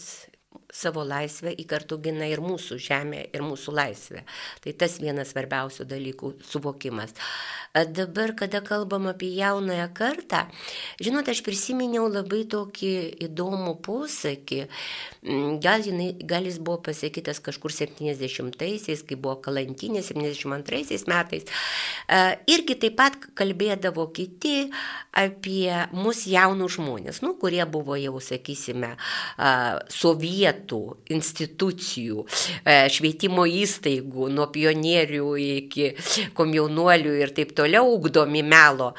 savo 0.72 1.04
laisvę 1.04 1.52
į 1.52 1.66
kartu 1.68 1.98
gina 2.02 2.26
ir 2.30 2.40
mūsų 2.42 2.78
žemę, 2.80 3.26
ir 3.34 3.44
mūsų 3.44 3.74
laisvę. 3.76 4.24
Tai 4.64 4.72
tas 4.80 4.96
vienas 5.02 5.34
svarbiausių 5.34 5.86
dalykų 5.90 6.32
suvokimas. 6.48 7.12
Dabar, 7.72 8.34
kada 8.36 8.60
kalbam 8.64 9.06
apie 9.08 9.30
jaunąją 9.36 9.86
kartą, 9.96 10.42
žinot, 11.00 11.28
aš 11.32 11.40
prisiminiau 11.44 12.04
labai 12.12 12.42
tokį 12.52 12.92
įdomų 13.28 13.78
posakį. 13.84 14.60
Mm, 15.24 15.54
gal, 15.64 15.84
jinai, 15.86 16.10
gal 16.28 16.48
jis 16.48 16.58
buvo 16.60 16.82
pasakytas 16.88 17.40
kažkur 17.44 17.72
70-aisiais, 17.72 19.04
kai 19.08 19.16
buvo 19.16 19.38
kalantinė 19.44 20.02
72 20.04 21.08
metais. 21.08 21.48
Irgi 22.52 22.76
taip 22.84 22.98
pat 23.00 23.16
kalbėdavo 23.38 24.08
kiti 24.12 24.68
apie 25.16 25.72
mus 25.96 26.26
jaunus 26.28 26.76
žmonės, 26.76 27.22
nu, 27.24 27.34
kurie 27.40 27.64
buvo 27.68 27.96
jau, 28.00 28.20
sakysime, 28.20 28.94
sovietų 29.92 30.61
vietų, 30.62 30.96
institucijų, 31.10 32.26
e, 32.64 32.88
švietimo 32.88 33.46
įstaigų, 33.46 34.30
nuo 34.30 34.46
pionierių 34.46 35.36
iki 35.36 35.94
komjaunuolių 36.34 37.20
ir 37.20 37.34
taip 37.34 37.54
toliau 37.54 37.94
ugdomi 37.94 38.42
melo. 38.42 38.94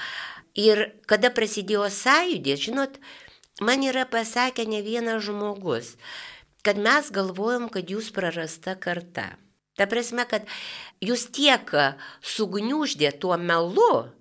Ir 0.56 0.94
kada 1.08 1.32
prasidėjo 1.32 1.90
sąjūdės, 1.90 2.60
žinot, 2.60 3.00
man 3.62 3.82
yra 3.84 4.06
pasakę 4.06 4.66
ne 4.66 4.82
vienas 4.82 5.24
žmogus, 5.24 5.96
kad 6.64 6.78
mes 6.78 7.10
galvojom, 7.12 7.70
kad 7.70 7.90
jūs 7.90 8.12
prarasta 8.12 8.76
karta. 8.76 9.38
Ta 9.76 9.88
prasme, 9.88 10.26
kad 10.30 10.46
jūs 11.02 11.32
tiek 11.34 11.66
sugniuždė 12.22 13.18
tuo 13.18 13.38
melu, 13.38 14.12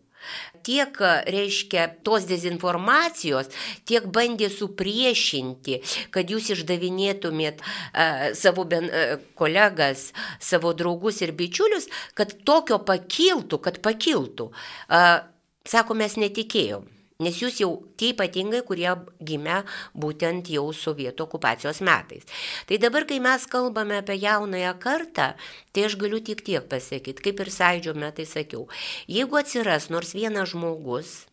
tiek, 0.67 0.97
reiškia, 1.27 1.89
tos 2.07 2.27
dezinformacijos, 2.31 3.51
tiek 3.89 4.07
bandė 4.15 4.51
supriešinti, 4.53 5.81
kad 6.15 6.33
jūs 6.33 6.53
išdavinėtumėt 6.57 7.63
uh, 7.63 8.31
savo 8.39 8.67
ben, 8.69 8.89
uh, 8.89 9.19
kolegas, 9.39 10.11
savo 10.41 10.75
draugus 10.77 11.23
ir 11.25 11.35
bičiulius, 11.37 11.91
kad 12.19 12.35
tokio 12.47 12.81
pakiltų, 12.87 13.61
kad 13.63 13.83
pakiltų. 13.85 14.51
Uh, 14.89 15.21
sako, 15.69 15.99
mes 15.99 16.19
netikėjom. 16.21 16.89
Nes 17.21 17.37
jūs 17.43 17.59
jau 17.61 17.71
tie 18.01 18.13
ypatingai, 18.15 18.63
kurie 18.67 18.89
gimė 19.21 19.63
būtent 19.99 20.49
jau 20.53 20.65
sovietų 20.75 21.27
okupacijos 21.27 21.83
metais. 21.85 22.25
Tai 22.67 22.79
dabar, 22.83 23.05
kai 23.09 23.21
mes 23.23 23.45
kalbame 23.51 23.99
apie 24.01 24.17
jaunąją 24.23 24.73
kartą, 24.83 25.33
tai 25.73 25.85
aš 25.89 25.99
galiu 26.01 26.23
tik 26.25 26.41
tiek 26.47 26.65
pasakyti, 26.71 27.23
kaip 27.23 27.45
ir 27.45 27.53
sąidžio 27.53 27.95
metai 27.99 28.27
sakiau. 28.27 28.65
Jeigu 29.11 29.39
atsiras 29.39 29.91
nors 29.93 30.15
vienas 30.17 30.55
žmogus, 30.55 31.27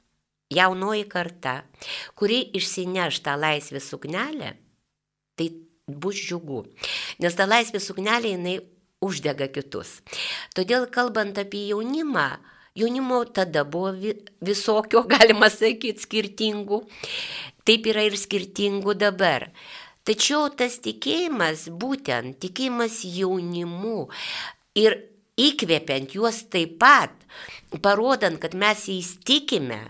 jaunoji 0.53 1.07
karta, 1.09 1.63
kuri 2.17 2.41
išsineš 2.57 3.21
tą 3.25 3.37
laisvės 3.39 3.89
suknelę, 3.89 4.55
tai 5.37 5.51
bus 5.87 6.19
džiugu. 6.19 6.65
Nes 7.23 7.35
ta 7.37 7.47
laisvės 7.49 7.87
suknelė 7.89 8.35
jinai 8.35 8.59
uždega 9.05 9.47
kitus. 9.53 9.99
Todėl 10.55 10.89
kalbant 10.91 11.37
apie 11.39 11.69
jaunimą, 11.69 12.29
Jaunimo 12.79 13.23
tada 13.25 13.65
buvo 13.67 13.93
visokio, 14.41 15.03
galima 15.13 15.51
sakyti, 15.53 15.99
skirtingų. 16.05 16.81
Taip 17.67 17.91
yra 17.91 18.07
ir 18.07 18.17
skirtingų 18.17 18.95
dabar. 18.97 19.49
Tačiau 20.07 20.47
tas 20.57 20.79
tikėjimas, 20.81 21.67
būtent 21.69 22.39
tikėjimas 22.41 23.03
jaunimu 23.05 24.07
ir 24.79 24.95
įkvepiant 25.39 26.15
juos 26.15 26.41
taip 26.49 26.79
pat, 26.81 27.13
parodant, 27.83 28.39
kad 28.41 28.55
mes 28.57 28.87
jais 28.89 29.11
tikime, 29.27 29.83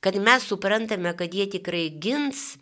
kad 0.00 0.16
mes 0.16 0.46
suprantame, 0.48 1.12
kad 1.18 1.34
jie 1.34 1.50
tikrai 1.52 1.90
gins 2.02 2.56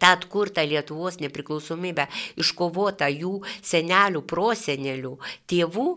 tą 0.00 0.12
atkurtą 0.14 0.64
Lietuvos 0.68 1.20
nepriklausomybę, 1.22 2.08
iškovotą 2.42 3.10
jų 3.12 3.34
senelių, 3.60 4.24
prosenelių, 4.28 5.14
tėvų, 5.50 5.88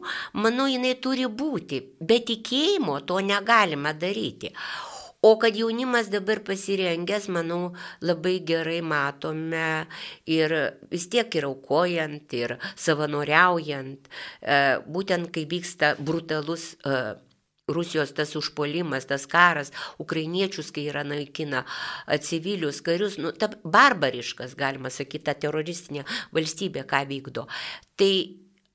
manau, 0.43 0.69
jinai 0.71 0.95
turi 1.03 1.27
būti. 1.27 1.81
Be 1.99 2.21
tikėjimo 2.29 3.01
to 3.09 3.19
negalima 3.25 3.93
daryti. 3.93 4.53
O 5.21 5.35
kad 5.35 5.55
jaunimas 5.55 6.07
dabar 6.07 6.39
pasirengęs, 6.47 7.25
manau, 7.27 7.73
labai 7.99 8.37
gerai 8.39 8.79
matome 8.79 9.85
ir 10.23 10.53
vis 10.87 11.09
tiek 11.11 11.35
ir 11.35 11.47
aukojant, 11.49 12.31
ir 12.39 12.55
savanoriaujant, 12.79 14.07
e, 14.39 14.59
būtent 14.87 15.27
kai 15.35 15.43
vyksta 15.43 15.97
brutalus 15.99 16.77
e, 16.87 16.95
Rusijos 17.69 18.13
tas 18.17 18.35
užpolimas, 18.39 19.07
tas 19.09 19.27
karas, 19.29 19.71
ukrainiečius, 20.01 20.73
kai 20.75 20.87
yra 20.89 21.05
naikina 21.07 21.63
civilius 22.25 22.81
karius, 22.85 23.19
nu, 23.21 23.31
ta 23.31 23.51
barbariškas, 23.63 24.57
galima 24.59 24.91
sakyti, 24.93 25.25
ta 25.29 25.37
teroristinė 25.37 26.05
valstybė, 26.35 26.85
ką 26.89 27.05
vykdo. 27.09 27.45
Tai 27.99 28.13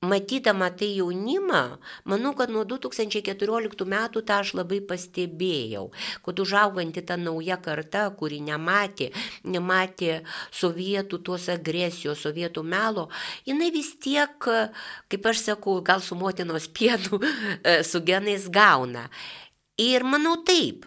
matydama 0.07 0.69
tai 0.77 0.91
jaunimą, 0.99 1.61
manau, 2.09 2.33
kad 2.37 2.51
nuo 2.53 2.63
2014 2.67 3.85
metų 3.89 4.23
tą 4.27 4.39
aš 4.43 4.53
labai 4.59 4.79
pastebėjau, 4.85 5.89
kad 6.25 6.41
užauganti 6.43 7.03
ta 7.05 7.17
nauja 7.19 7.57
karta, 7.61 8.05
kuri 8.17 8.39
nematė, 8.45 9.11
nematė 9.43 10.21
sovietų 10.53 11.21
tos 11.25 11.49
agresijos, 11.53 12.23
sovietų 12.25 12.63
melo, 12.63 13.07
jinai 13.47 13.71
vis 13.75 13.93
tiek, 14.01 14.49
kaip 15.11 15.31
aš 15.31 15.45
sakau, 15.49 15.79
gal 15.85 16.03
su 16.05 16.17
motinos 16.19 16.67
pienu, 16.67 17.21
su 17.89 18.03
genais 18.05 18.49
gauna. 18.49 19.09
Ir 19.81 20.05
manau 20.07 20.37
taip, 20.47 20.85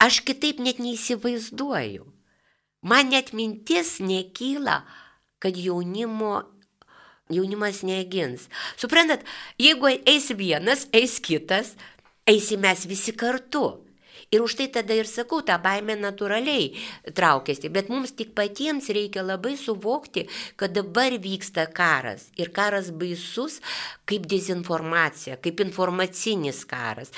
aš 0.00 0.20
kitaip 0.28 0.60
net 0.60 0.80
neįsivaizduoju. 0.82 2.06
Man 2.80 3.10
net 3.12 3.34
mintis 3.36 3.98
nekyla, 4.00 4.80
kad 5.40 5.56
jaunimo 5.56 6.40
jaunimas 7.30 7.82
negins. 7.86 8.48
Suprantat, 8.80 9.24
jeigu 9.60 9.90
eis 10.04 10.30
vienas, 10.36 10.86
eis 10.92 11.18
kitas, 11.22 11.74
eisim 12.28 12.60
mes 12.64 12.86
visi 12.90 13.14
kartu. 13.16 13.78
Ir 14.30 14.44
už 14.46 14.54
tai 14.54 14.68
tada 14.70 14.94
ir 14.94 15.08
sakau, 15.10 15.40
ta 15.42 15.56
baimė 15.58 15.96
natūraliai 15.98 16.68
traukiasi, 17.18 17.66
bet 17.74 17.88
mums 17.90 18.12
tik 18.14 18.30
patiems 18.38 18.86
reikia 18.94 19.24
labai 19.26 19.56
suvokti, 19.58 20.28
kad 20.54 20.70
dabar 20.70 21.16
vyksta 21.18 21.66
karas. 21.74 22.28
Ir 22.38 22.52
karas 22.54 22.92
baisus 22.94 23.58
kaip 24.06 24.28
dezinformacija, 24.30 25.40
kaip 25.42 25.64
informacinis 25.66 26.62
karas. 26.62 27.10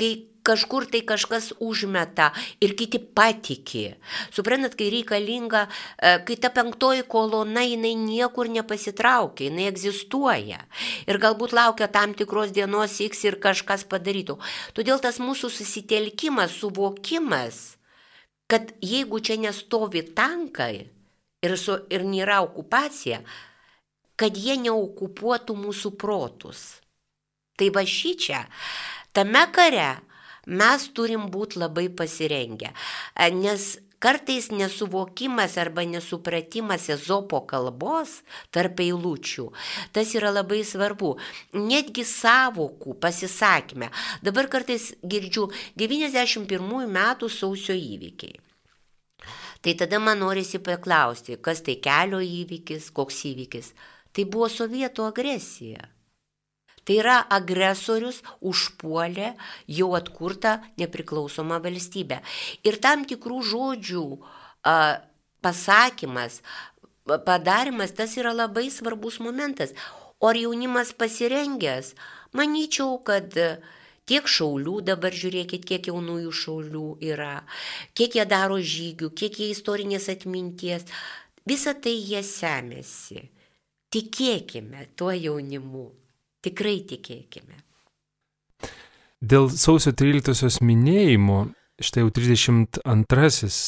Kai 0.00 0.14
kažkur 0.44 0.86
tai 0.92 1.00
kažkas 1.06 1.52
užmeta 1.60 2.30
ir 2.62 2.74
kiti 2.76 3.00
patiki. 3.00 3.94
Suprantat, 4.34 4.76
kai 4.78 4.90
reikalinga, 4.92 5.64
e, 5.98 6.18
kai 6.26 6.36
ta 6.36 6.50
penktoji 6.52 7.06
kolona, 7.08 7.64
jinai 7.64 7.94
niekur 7.96 8.50
nepasitraukia, 8.52 9.48
jinai 9.48 9.68
egzistuoja. 9.72 10.60
Ir 11.08 11.20
galbūt 11.22 11.56
laukia 11.56 11.88
tam 11.88 12.14
tikros 12.14 12.52
dienos 12.52 13.00
X 13.00 13.24
ir 13.24 13.40
kažkas 13.40 13.86
padarytų. 13.88 14.38
Todėl 14.76 15.00
tas 15.00 15.18
mūsų 15.18 15.50
susitelkimas, 15.50 16.60
suvokimas, 16.60 17.78
kad 18.46 18.74
jeigu 18.84 19.20
čia 19.24 19.40
nestovi 19.40 20.04
tankai 20.14 20.90
ir, 21.44 21.58
su, 21.58 21.78
ir 21.88 22.04
nėra 22.04 22.42
okupacija, 22.44 23.22
kad 24.20 24.36
jie 24.36 24.56
neokupuotų 24.60 25.56
mūsų 25.58 25.96
protus. 25.98 26.64
Tai 27.58 27.70
va 27.74 27.84
šį 27.86 28.12
čia, 28.18 28.40
tame 29.14 29.44
kare 29.54 29.94
mes 30.46 30.86
turim 30.96 31.28
būti 31.32 31.60
labai 31.62 31.88
pasirengę, 31.88 32.72
nes 33.38 33.74
kartais 34.04 34.50
nesuvokimas 34.50 35.56
arba 35.56 35.84
nesupratimas 35.88 36.90
ezopo 36.92 37.40
kalbos 37.48 38.18
tarp 38.52 38.82
eilučių, 38.84 39.46
tas 39.96 40.12
yra 40.18 40.32
labai 40.34 40.60
svarbu. 40.66 41.14
Netgi 41.56 42.04
savokų 42.04 42.98
pasisakymę. 43.00 43.88
Dabar 44.26 44.50
kartais 44.52 44.90
girdžiu 45.00 45.46
91 45.80 46.84
metų 46.98 47.32
sausio 47.32 47.72
įvykiai. 47.72 48.36
Tai 49.64 49.72
tada 49.80 49.96
man 49.96 50.20
norisi 50.20 50.60
paklausti, 50.60 51.38
kas 51.40 51.64
tai 51.64 51.78
kelio 51.80 52.20
įvykis, 52.20 52.90
koks 52.92 53.24
įvykis. 53.30 53.72
Tai 54.12 54.28
buvo 54.28 54.50
sovietų 54.52 55.08
agresija. 55.08 55.93
Tai 56.84 56.98
yra 57.00 57.16
agresorius 57.32 58.20
užpuolė 58.44 59.32
jau 59.78 59.90
atkurtą 59.96 60.58
nepriklausomą 60.80 61.60
valstybę. 61.64 62.20
Ir 62.68 62.80
tam 62.84 63.06
tikrų 63.08 63.40
žodžių 63.50 64.04
a, 64.68 64.76
pasakymas, 65.44 66.40
padarimas, 67.04 67.92
tas 67.96 68.16
yra 68.20 68.32
labai 68.36 68.70
svarbus 68.72 69.20
momentas. 69.20 69.72
O 70.20 70.28
ar 70.28 70.36
jaunimas 70.40 70.92
pasirengęs? 70.96 71.94
Manyčiau, 72.36 72.98
kad 73.06 73.36
tiek 74.08 74.28
šaulių, 74.28 74.80
dabar 74.88 75.14
žiūrėkit, 75.16 75.64
kiek 75.68 75.88
jaunųjų 75.90 76.32
šaulių 76.40 76.86
yra, 77.12 77.34
kiek 77.96 78.16
jie 78.18 78.24
daro 78.28 78.58
žygių, 78.60 79.12
kiek 79.16 79.40
jie 79.40 79.50
istorinės 79.54 80.08
atminties. 80.12 80.88
Visą 81.48 81.74
tai 81.76 81.92
jie 81.96 82.24
semėsi. 82.24 83.28
Tikėkime 83.92 84.88
tuo 84.96 85.12
jaunimu. 85.12 85.90
Tikrai 86.44 86.78
tikėkime. 86.88 87.60
Dėl 89.24 89.48
sausio 89.48 89.94
13-osios 89.96 90.60
minėjimo, 90.60 91.46
štai 91.80 92.04
jau 92.04 92.10
32-asis 92.12 93.58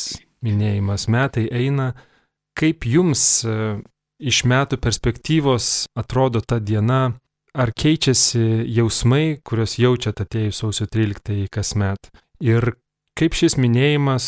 minėjimas 0.45 1.07
metai 1.09 1.47
eina, 1.49 1.93
kaip 2.57 2.85
jums 2.89 3.23
e, 3.49 3.55
iš 4.21 4.43
metų 4.49 4.79
perspektyvos 4.83 5.87
atrodo 5.97 6.43
ta 6.45 6.59
diena, 6.61 7.17
ar 7.57 7.73
keičiasi 7.73 8.67
jausmai, 8.77 9.39
kuriuos 9.41 9.79
jaučiat 9.81 10.21
atėjus 10.27 10.61
sausio 10.61 10.89
13-ąjį 10.93 11.49
kasmet. 11.53 12.11
Ir 12.45 12.75
kaip 13.17 13.37
šis 13.37 13.57
minėjimas 13.57 14.27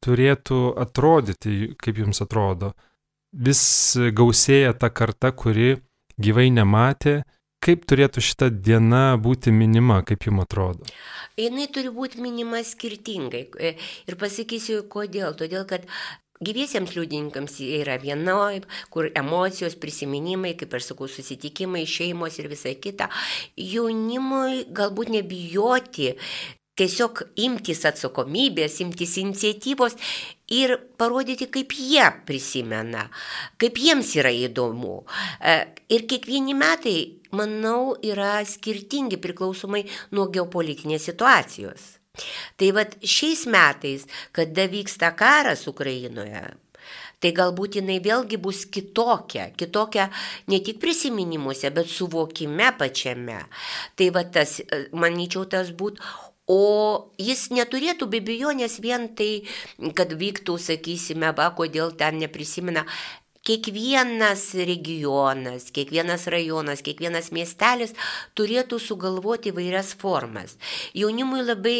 turėtų 0.00 0.62
atrodyti, 0.80 1.74
kaip 1.80 2.00
jums 2.00 2.24
atrodo. 2.24 2.72
Vis 3.36 3.62
gausėja 4.16 4.72
ta 4.80 4.88
karta, 4.88 5.30
kuri 5.36 5.76
gyvai 6.20 6.48
nematė 6.56 7.20
Kaip 7.60 7.84
turėtų 7.84 8.22
šita 8.24 8.48
diena 8.50 9.18
būti 9.20 9.52
minima, 9.52 10.00
kaip 10.08 10.24
jums 10.24 10.46
atrodo? 10.46 10.88
Jinai 11.36 11.66
turi 11.72 11.92
būti 11.92 12.22
minima 12.24 12.62
skirtingai. 12.64 13.42
E, 13.60 13.74
ir 14.08 14.16
pasakysiu, 14.20 14.80
kodėl. 14.88 15.36
Todėl, 15.36 15.66
kad 15.68 15.84
Gyviesiems 16.40 16.94
liudininkams 16.96 17.58
yra 17.60 17.98
vienoje, 18.00 18.62
kur 18.88 19.10
emocijos, 19.12 19.74
prisiminimai, 19.76 20.54
kaip 20.56 20.72
aš 20.78 20.86
sakau, 20.88 21.04
susitikimai, 21.04 21.82
šeimos 21.84 22.38
ir 22.40 22.48
visa 22.48 22.72
kita. 22.72 23.10
Jaunimui 23.60 24.62
galbūt 24.72 25.12
nebijoti 25.12 26.14
tiesiog 26.78 27.22
imtis 27.44 27.84
atsakomybės, 27.88 28.78
imtis 28.84 29.16
iniciatyvos 29.20 29.96
ir 30.54 30.76
parodyti, 31.00 31.48
kaip 31.52 31.74
jie 31.76 32.06
prisimena, 32.26 33.06
kaip 33.60 33.78
jiems 33.80 34.14
yra 34.18 34.32
įdomu. 34.34 35.00
E, 35.40 35.56
ir 35.92 36.06
kiekvieni 36.10 36.56
metai, 36.58 36.98
manau, 37.36 37.94
yra 38.02 38.40
skirtingi 38.46 39.20
priklausomai 39.22 39.84
nuo 40.16 40.28
geopolitinės 40.32 41.10
situacijos. 41.10 41.94
Tai 42.58 42.72
vad 42.76 42.96
šiais 43.06 43.46
metais, 43.48 44.08
kada 44.34 44.66
vyksta 44.68 45.12
karas 45.16 45.62
Ukrainoje, 45.70 46.42
tai 47.20 47.30
galbūt 47.36 47.78
jinai 47.78 48.00
vėlgi 48.02 48.40
bus 48.40 48.64
kitokia, 48.72 49.50
kitokia 49.56 50.08
ne 50.50 50.58
tik 50.64 50.80
prisiminimuose, 50.82 51.70
bet 51.76 51.88
suvokime 51.92 52.72
pačiame. 52.80 53.38
Tai 53.94 54.10
va 54.16 54.24
tas, 54.24 54.58
e, 54.64 54.82
manyčiau, 54.96 55.44
tas 55.52 55.70
būtų, 55.70 56.02
O 56.50 57.10
jis 57.20 57.46
neturėtų 57.54 58.08
be 58.10 58.20
bejonės 58.26 58.80
vien 58.82 59.08
tai, 59.14 59.46
kad 59.94 60.14
vyktų, 60.18 60.58
sakysime, 60.58 61.30
va, 61.38 61.50
kodėl 61.56 61.94
ten 61.98 62.18
neprisimena. 62.22 62.86
Kiekvienas 63.46 64.50
regionas, 64.68 65.70
kiekvienas 65.72 66.26
rajonas, 66.28 66.82
kiekvienas 66.84 67.30
miestelis 67.32 67.94
turėtų 68.36 68.76
sugalvoti 68.84 69.54
vairias 69.56 69.94
formas. 69.96 70.58
Jaunimui 70.92 71.40
labai 71.46 71.78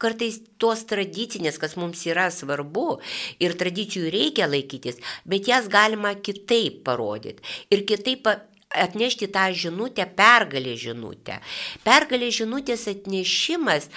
kartais 0.00 0.40
tos 0.60 0.84
tradicinės, 0.88 1.58
kas 1.60 1.76
mums 1.80 2.04
yra 2.08 2.28
svarbu 2.32 2.98
ir 3.42 3.56
tradicijų 3.60 4.12
reikia 4.12 4.48
laikytis, 4.50 5.00
bet 5.28 5.48
jas 5.48 5.68
galima 5.72 6.14
kitaip 6.16 6.82
parodyti 6.86 7.44
ir 7.72 7.84
kitaip 7.88 8.28
atnešti 8.70 9.28
tą 9.34 9.50
žinutę, 9.54 10.06
pergalė 10.16 10.76
žinutę. 10.78 11.40
Pergalė 11.84 12.30
žinutės 12.34 12.86
atnešimas, 12.90 13.88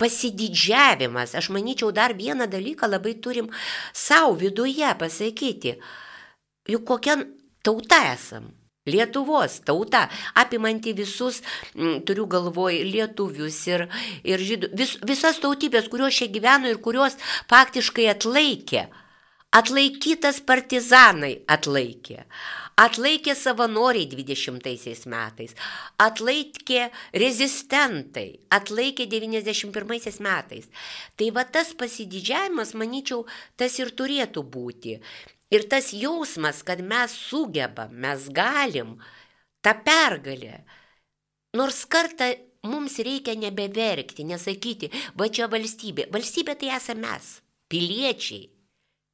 pasididžiavimas. 0.00 1.36
Aš 1.38 1.50
manyčiau, 1.54 1.92
dar 1.94 2.14
vieną 2.18 2.48
dalyką 2.50 2.90
labai 2.90 3.14
turim 3.22 3.50
savo 3.94 4.34
viduje 4.38 4.90
pasakyti. 4.98 5.76
Juk 6.68 6.84
kokia 6.86 7.22
tauta 7.62 8.02
esam. 8.12 8.50
Lietuvos 8.82 9.60
tauta, 9.62 10.08
apimanti 10.34 10.90
visus, 10.92 11.38
m, 11.78 12.00
turiu 12.02 12.24
galvoj, 12.26 12.80
lietuvius 12.82 13.60
ir, 13.70 13.84
ir 14.26 14.42
žydų, 14.42 14.72
vis, 14.74 14.96
visas 15.06 15.38
tautybės, 15.38 15.86
kurios 15.86 16.18
čia 16.18 16.26
gyveno 16.26 16.66
ir 16.66 16.80
kurios 16.82 17.14
faktiškai 17.52 18.08
atlaikė. 18.10 18.88
Atlaikytas 19.54 20.40
partizanai 20.42 21.44
atlaikė. 21.46 22.24
Atlaikė 22.82 23.36
savanoriai 23.38 24.08
20 24.10 25.06
metais, 25.12 25.52
atlaikė 26.02 26.88
rezistentai, 27.22 28.40
atlaikė 28.50 29.06
91 29.06 30.18
metais. 30.26 30.66
Tai 31.14 31.28
va 31.36 31.44
tas 31.46 31.70
pasididžiavimas, 31.78 32.74
manyčiau, 32.74 33.22
tas 33.56 33.78
ir 33.78 33.92
turėtų 33.94 34.42
būti. 34.42 34.96
Ir 35.52 35.68
tas 35.70 35.92
jausmas, 35.94 36.62
kad 36.66 36.80
mes 36.82 37.14
sugebam, 37.28 37.92
mes 38.02 38.26
galim, 38.34 38.96
ta 39.62 39.76
pergalė. 39.76 40.62
Nors 41.54 41.84
kartą 41.84 42.32
mums 42.66 42.96
reikia 43.04 43.36
nebeverkti, 43.36 44.24
nesakyti, 44.26 44.90
va 45.14 45.28
čia 45.28 45.50
valstybė. 45.52 46.08
Valstybė 46.14 46.56
tai 46.58 46.72
esame 46.78 47.06
mes, 47.06 47.28
piliečiai. 47.70 48.48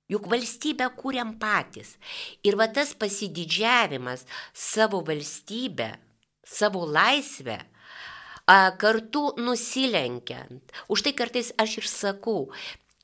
Juk 0.09 0.29
valstybę 0.33 0.88
kūrėm 0.97 1.35
patys. 1.40 1.97
Ir 2.40 2.57
va 2.57 2.71
tas 2.73 2.94
pasididžiavimas 2.97 4.25
savo 4.57 5.03
valstybę, 5.05 5.90
savo 6.49 6.87
laisvę, 6.88 7.59
kartu 8.81 9.35
nusilenkiant. 9.37 10.73
Už 10.88 11.05
tai 11.05 11.12
kartais 11.12 11.53
aš 11.61 11.77
ir 11.83 11.88
sakau, 11.92 12.49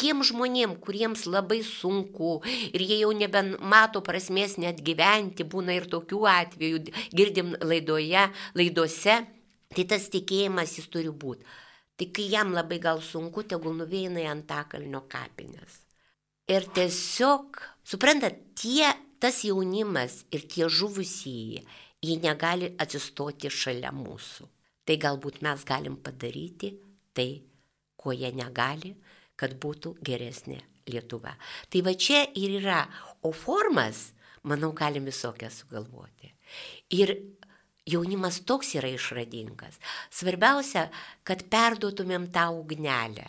tiem 0.00 0.24
žmonėm, 0.24 0.78
kuriems 0.80 1.26
labai 1.28 1.60
sunku 1.60 2.40
ir 2.72 2.80
jie 2.80 3.02
jau 3.02 3.12
nebemato 3.12 4.00
prasmės 4.00 4.56
net 4.56 4.80
gyventi, 4.80 5.44
būna 5.44 5.76
ir 5.76 5.90
tokių 5.92 6.24
atvejų, 6.32 6.82
girdim 7.12 7.52
laidoje, 7.60 8.30
laidose, 8.56 9.20
tai 9.76 9.84
tas 9.84 10.08
tikėjimas 10.08 10.78
jis 10.78 10.88
turi 10.88 11.12
būti. 11.12 11.44
Tai 11.94 12.08
kai 12.10 12.26
jam 12.32 12.56
labai 12.56 12.80
gal 12.82 13.04
sunku, 13.04 13.44
tegul 13.46 13.76
nuveina 13.76 14.24
į 14.24 14.30
Antakalnio 14.32 15.04
kapines. 15.06 15.83
Ir 16.50 16.66
tiesiog, 16.76 17.56
suprantat, 17.88 18.36
tie, 18.60 18.90
tas 19.16 19.38
jaunimas 19.46 20.24
ir 20.34 20.44
tie 20.50 20.68
žuvusieji, 20.68 21.62
jie 22.04 22.16
negali 22.20 22.68
atsistoti 22.76 23.48
šalia 23.48 23.92
mūsų. 23.96 24.44
Tai 24.84 24.96
galbūt 25.00 25.40
mes 25.46 25.64
galim 25.64 25.96
padaryti 25.96 26.74
tai, 27.16 27.40
ko 27.96 28.12
jie 28.12 28.28
negali, 28.36 28.92
kad 29.40 29.56
būtų 29.56 29.96
geresnė 30.04 30.60
Lietuva. 30.84 31.32
Tai 31.72 31.80
va 31.86 31.94
čia 31.96 32.26
ir 32.36 32.58
yra, 32.58 32.82
o 33.24 33.32
formas, 33.32 34.10
manau, 34.44 34.74
galim 34.76 35.08
visokią 35.08 35.48
sugalvoti. 35.48 36.28
Ir 36.92 37.14
jaunimas 37.88 38.42
toks 38.44 38.74
yra 38.76 38.90
išradingas. 38.92 39.80
Svarbiausia, 40.12 40.90
kad 41.24 41.46
perduotumėm 41.48 42.28
tą 42.34 42.50
ugnelę. 42.52 43.24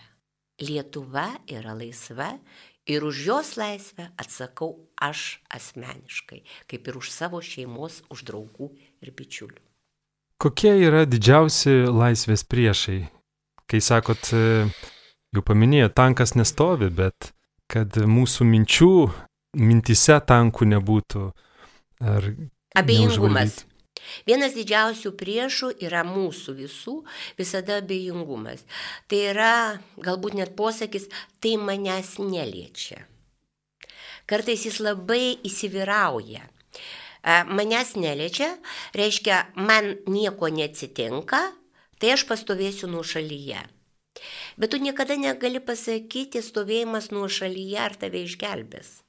Lietuva 0.60 1.30
yra 1.52 1.72
laisva 1.76 2.34
Ir 2.86 3.04
už 3.04 3.26
jos 3.26 3.56
laisvę 3.58 4.12
atsakau 4.22 4.76
aš 5.02 5.42
asmeniškai, 5.50 6.44
kaip 6.70 6.88
ir 6.88 6.98
už 7.00 7.10
savo 7.10 7.42
šeimos, 7.42 8.04
už 8.14 8.22
draugų 8.30 8.70
ir 9.02 9.10
bičiulių. 9.10 9.62
Kokie 10.38 10.74
yra 10.86 11.06
didžiausi 11.10 11.88
laisvės 11.90 12.44
priešai? 12.46 13.00
Kai 13.66 13.82
sakot, 13.82 14.30
e, 14.36 14.68
jau 15.34 15.42
paminėjo, 15.42 15.90
tankas 15.98 16.36
nestovi, 16.38 16.92
bet 16.94 17.32
kad 17.72 17.98
mūsų 17.98 18.46
minčių, 18.46 18.94
mintise 19.58 20.20
tankų 20.22 20.70
nebūtų. 20.76 21.24
Abejingumas. 22.76 23.64
Vienas 24.28 24.56
didžiausių 24.58 25.12
priešų 25.20 25.72
yra 25.86 26.04
mūsų 26.08 26.56
visų 26.60 26.96
visada 27.40 27.80
abejingumas. 27.82 28.66
Tai 29.10 29.22
yra, 29.32 29.54
galbūt 29.98 30.38
net 30.40 30.56
posakis, 30.58 31.10
tai 31.42 31.56
manęs 31.62 32.16
neliečia. 32.22 33.06
Kartais 34.26 34.66
jis 34.66 34.80
labai 34.82 35.38
įsivyrauja. 35.46 36.46
Manęs 37.26 37.96
neliečia, 37.98 38.52
reiškia, 38.94 39.48
man 39.58 39.96
nieko 40.06 40.50
neatsitinka, 40.54 41.42
tai 41.98 42.14
aš 42.14 42.26
pastovėsiu 42.30 42.90
nuo 42.92 43.02
šalyje. 43.02 43.64
Bet 44.58 44.72
tu 44.72 44.80
niekada 44.80 45.18
negali 45.20 45.60
pasakyti, 45.60 46.44
stovėjimas 46.46 47.10
nuo 47.12 47.28
šalyje, 47.28 47.80
ar 47.82 47.98
tave 48.00 48.22
išgelbės, 48.24 49.02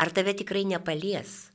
ar 0.00 0.10
tave 0.16 0.34
tikrai 0.40 0.64
nepalies. 0.66 1.49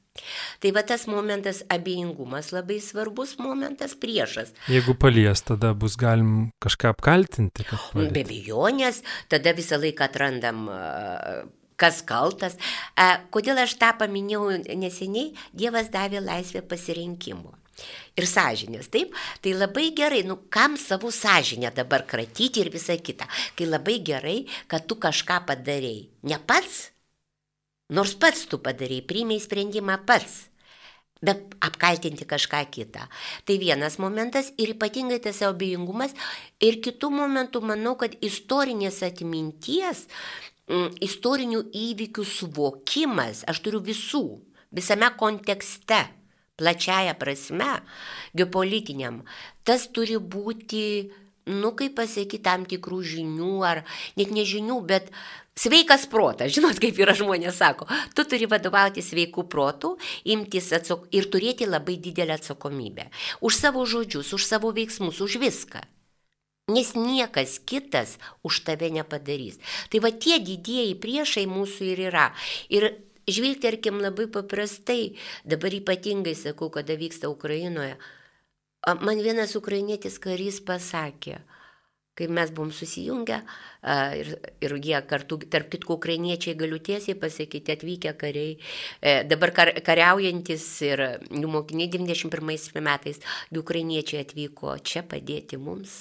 Tai 0.63 0.71
va 0.71 0.86
tas 0.88 1.04
momentas 1.12 1.63
abejingumas 1.69 2.54
labai 2.56 2.80
svarbus 2.80 3.36
momentas 3.41 3.97
priešas. 3.99 4.54
Jeigu 4.71 4.95
palies, 4.95 5.43
tada 5.43 5.73
bus 5.75 5.97
galim 5.99 6.51
kažką 6.63 6.93
apkaltinti. 6.95 7.67
Be 7.93 8.23
abejonės, 8.23 9.04
tada 9.32 9.51
visą 9.58 9.82
laiką 9.82 10.08
atrandam 10.08 10.65
kas 11.75 12.01
kaltas. 12.08 12.56
Kodėl 13.36 13.60
aš 13.65 13.75
tą 13.82 13.91
paminėjau 13.99 14.63
neseniai, 14.80 15.34
Dievas 15.51 15.91
davė 15.93 16.23
laisvę 16.23 16.63
pasirinkimo. 16.63 17.51
Ir 18.15 18.23
sąžinės, 18.23 18.88
taip, 18.88 19.12
tai 19.43 19.51
labai 19.51 19.89
gerai, 19.91 20.21
nu 20.23 20.38
kam 20.47 20.78
savo 20.80 21.10
sąžinę 21.12 21.73
dabar 21.75 22.06
kratyti 22.08 22.63
ir 22.63 22.69
visa 22.71 22.95
kita, 22.95 23.28
kai 23.60 23.67
labai 23.67 23.97
gerai, 23.99 24.38
kad 24.71 24.88
tu 24.88 24.95
kažką 24.95 25.41
padarėjai. 25.49 26.06
Ne 26.32 26.39
pats, 26.39 26.86
Nors 27.89 28.15
pats 28.17 28.47
tu 28.49 28.57
padarai, 28.57 29.03
priimiai 29.05 29.41
sprendimą 29.41 29.99
pats, 30.09 30.47
bet 31.21 31.53
apkaltinti 31.61 32.25
kažką 32.25 32.63
kitą. 32.73 33.05
Tai 33.45 33.57
vienas 33.61 33.99
momentas 34.01 34.49
ir 34.57 34.73
ypatingai 34.73 35.19
tas 35.21 35.43
abejingumas. 35.45 36.15
Ir 36.65 36.79
kitų 36.81 37.11
momentų 37.13 37.61
manau, 37.61 37.93
kad 37.99 38.17
istorinės 38.25 39.03
atminties, 39.05 40.07
mm, 40.67 40.97
istorinių 41.05 41.61
įvykių 41.69 42.25
suvokimas, 42.25 43.45
aš 43.45 43.61
turiu 43.61 43.81
visų, 43.85 44.25
visame 44.73 45.11
kontekste, 45.17 46.07
plačiaja 46.57 47.13
prasme, 47.19 47.81
geopolitiniam, 48.33 49.21
tas 49.63 49.87
turi 49.93 50.17
būti 50.17 51.11
nu, 51.45 51.71
kaip 51.77 51.95
pasakyti, 51.99 52.41
tam 52.43 52.65
tikrų 52.69 53.01
žinių, 53.05 53.55
ar 53.65 53.84
net 54.17 54.31
nežinių, 54.34 54.79
bet 54.88 55.12
sveikas 55.58 56.08
protas. 56.12 56.51
Žinot, 56.55 56.79
kaip 56.84 56.99
yra 57.01 57.15
žmonės 57.17 57.60
sako, 57.62 57.88
tu 58.17 58.25
turi 58.27 58.49
vadovauti 58.49 59.03
sveikų 59.05 59.47
protų, 59.51 59.95
imtis 60.36 60.71
atsok 60.75 61.08
ir 61.15 61.29
turėti 61.31 61.69
labai 61.69 61.97
didelę 62.01 62.39
atsakomybę. 62.39 63.10
Už 63.45 63.62
savo 63.62 63.86
žodžius, 63.86 64.34
už 64.36 64.45
savo 64.45 64.73
veiksmus, 64.75 65.21
už 65.21 65.39
viską. 65.41 65.86
Nes 66.65 66.95
niekas 66.97 67.60
kitas 67.62 68.17
už 68.41 68.63
tave 68.65 68.89
nepadarys. 68.89 69.60
Tai 69.93 70.01
va 70.01 70.10
tie 70.10 70.39
didieji 70.41 70.95
priešai 70.97 71.45
mūsų 71.45 71.91
ir 71.93 71.99
yra. 72.08 72.31
Ir 72.73 72.88
žvilgterkim 73.29 74.01
labai 74.01 74.25
paprastai, 74.34 75.13
dabar 75.45 75.77
ypatingai 75.77 76.34
sakau, 76.34 76.71
kada 76.73 76.97
vyksta 76.97 77.29
Ukrainoje, 77.29 77.99
Man 78.85 79.17
vienas 79.17 79.55
ukrainietis 79.57 80.19
karys 80.21 80.59
pasakė, 80.61 81.39
kai 82.13 82.27
mes 82.29 82.51
buvom 82.53 82.69
susijungę 82.69 83.39
ir, 84.19 84.27
ir 84.61 84.75
jie 84.77 84.99
kartu, 85.09 85.39
tarp 85.49 85.71
kitkų 85.73 85.95
ukrainiečiai 85.97 86.53
galiu 86.59 86.77
tiesiai 86.77 87.17
pasakyti, 87.17 87.73
atvykę 87.73 88.13
kariai, 88.21 88.53
e, 89.01 89.15
dabar 89.25 89.51
kar, 89.57 89.71
kariaujantis 89.87 90.67
ir 90.85 91.01
jų 91.33 91.49
mokiniai 91.55 91.89
91 91.97 92.85
metais, 92.85 93.19
jų 93.49 93.65
ukrainiečiai 93.65 94.21
atvyko 94.21 94.77
čia 94.85 95.01
padėti 95.01 95.57
mums, 95.57 95.97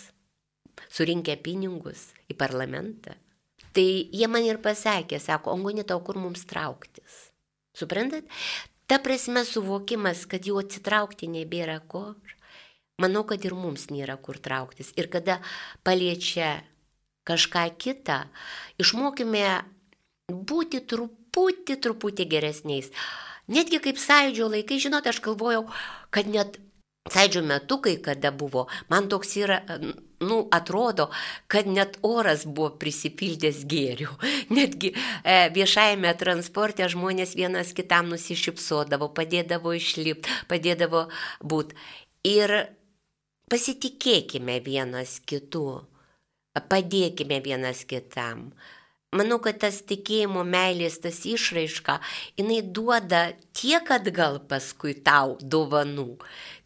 surinkę 0.93 1.39
pinigus 1.41 2.11
į 2.29 2.37
parlamentą. 2.37 3.17
Tai 3.73 3.89
jie 3.89 4.29
man 4.29 4.45
ir 4.45 4.61
pasakė, 4.61 5.17
sako, 5.25 5.57
Ongonė, 5.57 5.89
tau 5.89 6.05
kur 6.05 6.21
mums 6.21 6.45
trauktis. 6.53 7.33
Suprantat? 7.75 8.29
Ta 8.87 9.01
prasme 9.01 9.41
suvokimas, 9.49 10.29
kad 10.29 10.45
jau 10.45 10.61
atsitraukti 10.61 11.33
nebėra 11.33 11.81
kur 11.89 12.13
Manau, 13.03 13.25
kad 13.27 13.43
ir 13.43 13.57
mums 13.59 13.89
nėra 13.91 14.15
kur 14.23 14.39
trauktis. 14.39 14.93
Ir 14.95 15.09
kada 15.11 15.41
paliečia 15.83 16.63
kažką 17.27 17.65
kitą, 17.81 18.21
išmokime 18.79 19.65
būti 20.31 20.85
truputį, 20.87 21.79
truputį 21.83 22.29
geresniais. 22.31 22.93
Netgi 23.51 23.81
kaip 23.83 23.99
sąjūdžio 24.01 24.47
laikai, 24.53 24.79
žinot, 24.81 25.09
aš 25.11 25.19
galvojau, 25.25 25.67
kad 26.15 26.31
net 26.31 26.61
sąjūdžio 27.11 27.43
metu, 27.45 27.81
kai 27.85 27.97
kada 28.01 28.31
buvo, 28.33 28.69
man 28.89 29.11
toks 29.13 29.35
yra, 29.37 29.59
nu, 30.25 30.39
atrodo, 30.55 31.11
kad 31.53 31.67
net 31.69 31.99
oras 32.07 32.47
buvo 32.47 32.71
prisipildęs 32.81 33.65
gėrių. 33.69 34.15
Netgi 34.57 34.95
e, 34.95 35.51
viešajame 35.53 36.15
transporte 36.21 36.89
žmonės 36.89 37.35
vienas 37.37 37.75
kitam 37.77 38.09
nusišypsodavo, 38.15 39.11
padėdavo 39.19 39.75
išlipti, 39.77 40.41
padėdavo 40.49 41.09
būti. 41.45 41.77
Ir 42.25 42.57
pasitikėkime 43.51 44.61
vienas 44.65 45.19
kitu, 45.27 45.83
padėkime 46.71 47.41
vienas 47.45 47.85
kitam. 47.89 48.49
Manau, 49.15 49.39
kad 49.39 49.61
tas 49.63 49.77
tikėjimo 49.87 50.43
meilės, 50.43 50.97
tas 51.03 51.21
išraiška, 51.31 52.01
jinai 52.41 52.63
duoda 52.77 53.29
tiek 53.55 53.91
atgal 53.95 54.41
paskui 54.51 54.97
tau 55.07 55.37
dovanų, 55.39 56.17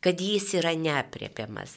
kad 0.01 0.23
jis 0.25 0.55
yra 0.57 0.73
neapriepiamas. 0.79 1.77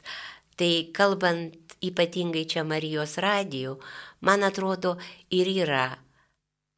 Tai 0.55 0.71
kalbant 0.95 1.75
ypatingai 1.83 2.45
čia 2.47 2.63
Marijos 2.67 3.17
radijų, 3.19 3.75
man 4.23 4.47
atrodo 4.47 4.95
ir 5.33 5.49
yra 5.51 5.89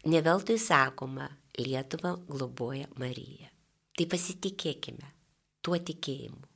neveltui 0.10 0.58
sakoma, 0.58 1.30
Lietuva 1.54 2.16
globoja 2.26 2.88
Mariją. 2.98 3.52
Tai 3.94 4.08
pasitikėkime 4.10 5.12
tuo 5.62 5.78
tikėjimu 5.78 6.53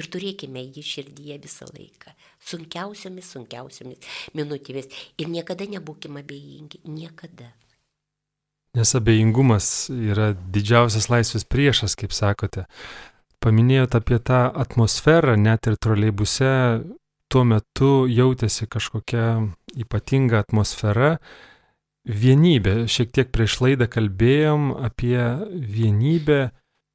ir 0.00 0.08
turėkime 0.12 0.62
jį 0.64 0.84
širdyje 0.86 1.38
visą 1.44 1.68
laiką. 1.70 2.14
Sunkiausiomis, 2.50 3.30
sunkiausiomis 3.36 4.10
minutėmis. 4.36 4.88
Ir 5.20 5.30
niekada 5.32 5.68
nebūkime 5.68 6.24
abejingi. 6.24 6.82
Niekada. 6.88 7.52
Nes 8.78 8.94
abejingumas 8.94 9.90
yra 9.90 10.30
didžiausias 10.54 11.10
laisvės 11.10 11.44
priešas, 11.44 11.96
kaip 11.98 12.14
sakote. 12.14 12.66
Paminėjote 13.42 13.98
apie 13.98 14.18
tą 14.22 14.44
atmosferą, 14.62 15.34
net 15.40 15.66
ir 15.66 15.78
troleibuse 15.80 16.50
tuo 17.30 17.44
metu 17.46 18.04
jautėsi 18.10 18.66
kažkokia 18.70 19.24
ypatinga 19.80 20.42
atmosfera, 20.44 21.16
vienybė. 22.04 22.84
Šiek 22.90 23.12
tiek 23.14 23.30
prieš 23.32 23.60
laidą 23.64 23.88
kalbėjom 23.90 24.72
apie 24.86 25.18
vienybę 25.50 26.40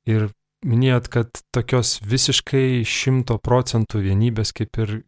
ir 0.10 0.30
minėjot, 0.64 1.10
kad 1.12 1.42
tokios 1.56 2.00
visiškai 2.06 2.86
šimto 2.88 3.38
procentų 3.44 4.04
vienybės 4.06 4.54
kaip 4.56 4.78
ir 4.84 5.02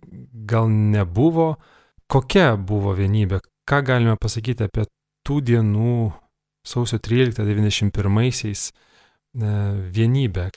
gal 0.49 0.67
nebuvo. 0.69 1.55
Kokia 2.07 2.55
buvo 2.55 2.93
vienybė? 2.97 3.39
Ką 3.67 3.81
galime 3.83 4.15
pasakyti 4.19 4.63
apie 4.67 4.87
tų 5.27 5.41
dienų 5.43 6.11
sausio 6.67 6.99
13-91 7.03 8.71
vienybę? 9.91 10.49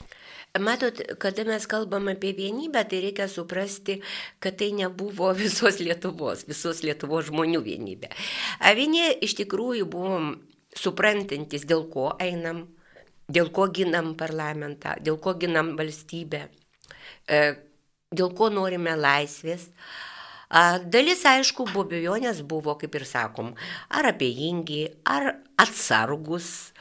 Matot, 0.59 0.98
kada 1.22 1.44
mes 1.46 1.66
kalbam 1.70 2.09
apie 2.11 2.33
vienybę, 2.35 2.85
tai 2.90 3.00
reikia 3.05 3.29
suprasti, 3.31 4.00
kad 4.42 4.57
tai 4.59 4.72
nebuvo 4.74 5.31
visos 5.42 5.79
Lietuvos, 5.79 6.42
visos 6.48 6.83
Lietuvos 6.83 7.29
žmonių 7.31 7.62
vienybė. 7.62 8.11
Avinė 8.66 9.12
iš 9.22 9.37
tikrųjų 9.38 9.87
buvom 9.90 10.33
suprantantis, 10.74 11.66
dėl 11.66 11.87
ko 11.90 12.11
einam, 12.18 12.66
dėl 13.31 13.51
ko 13.55 13.69
ginam 13.75 14.14
parlamentą, 14.19 14.97
dėl 15.01 15.19
ko 15.23 15.37
ginam 15.40 15.75
valstybę, 15.79 16.47
e, 17.29 17.40
dėl 18.11 18.33
ko 18.35 18.51
norime 18.51 18.97
laisvės. 18.99 19.69
Dalis, 20.51 21.21
aišku, 21.31 21.62
buvo 21.71 21.85
abejonės, 21.87 22.40
buvo, 22.43 22.73
kaip 22.75 22.97
ir 22.99 23.05
sakom, 23.07 23.53
ar 23.95 24.09
abejingi, 24.11 24.81
ar 25.07 25.37
atsargus. 25.62 26.73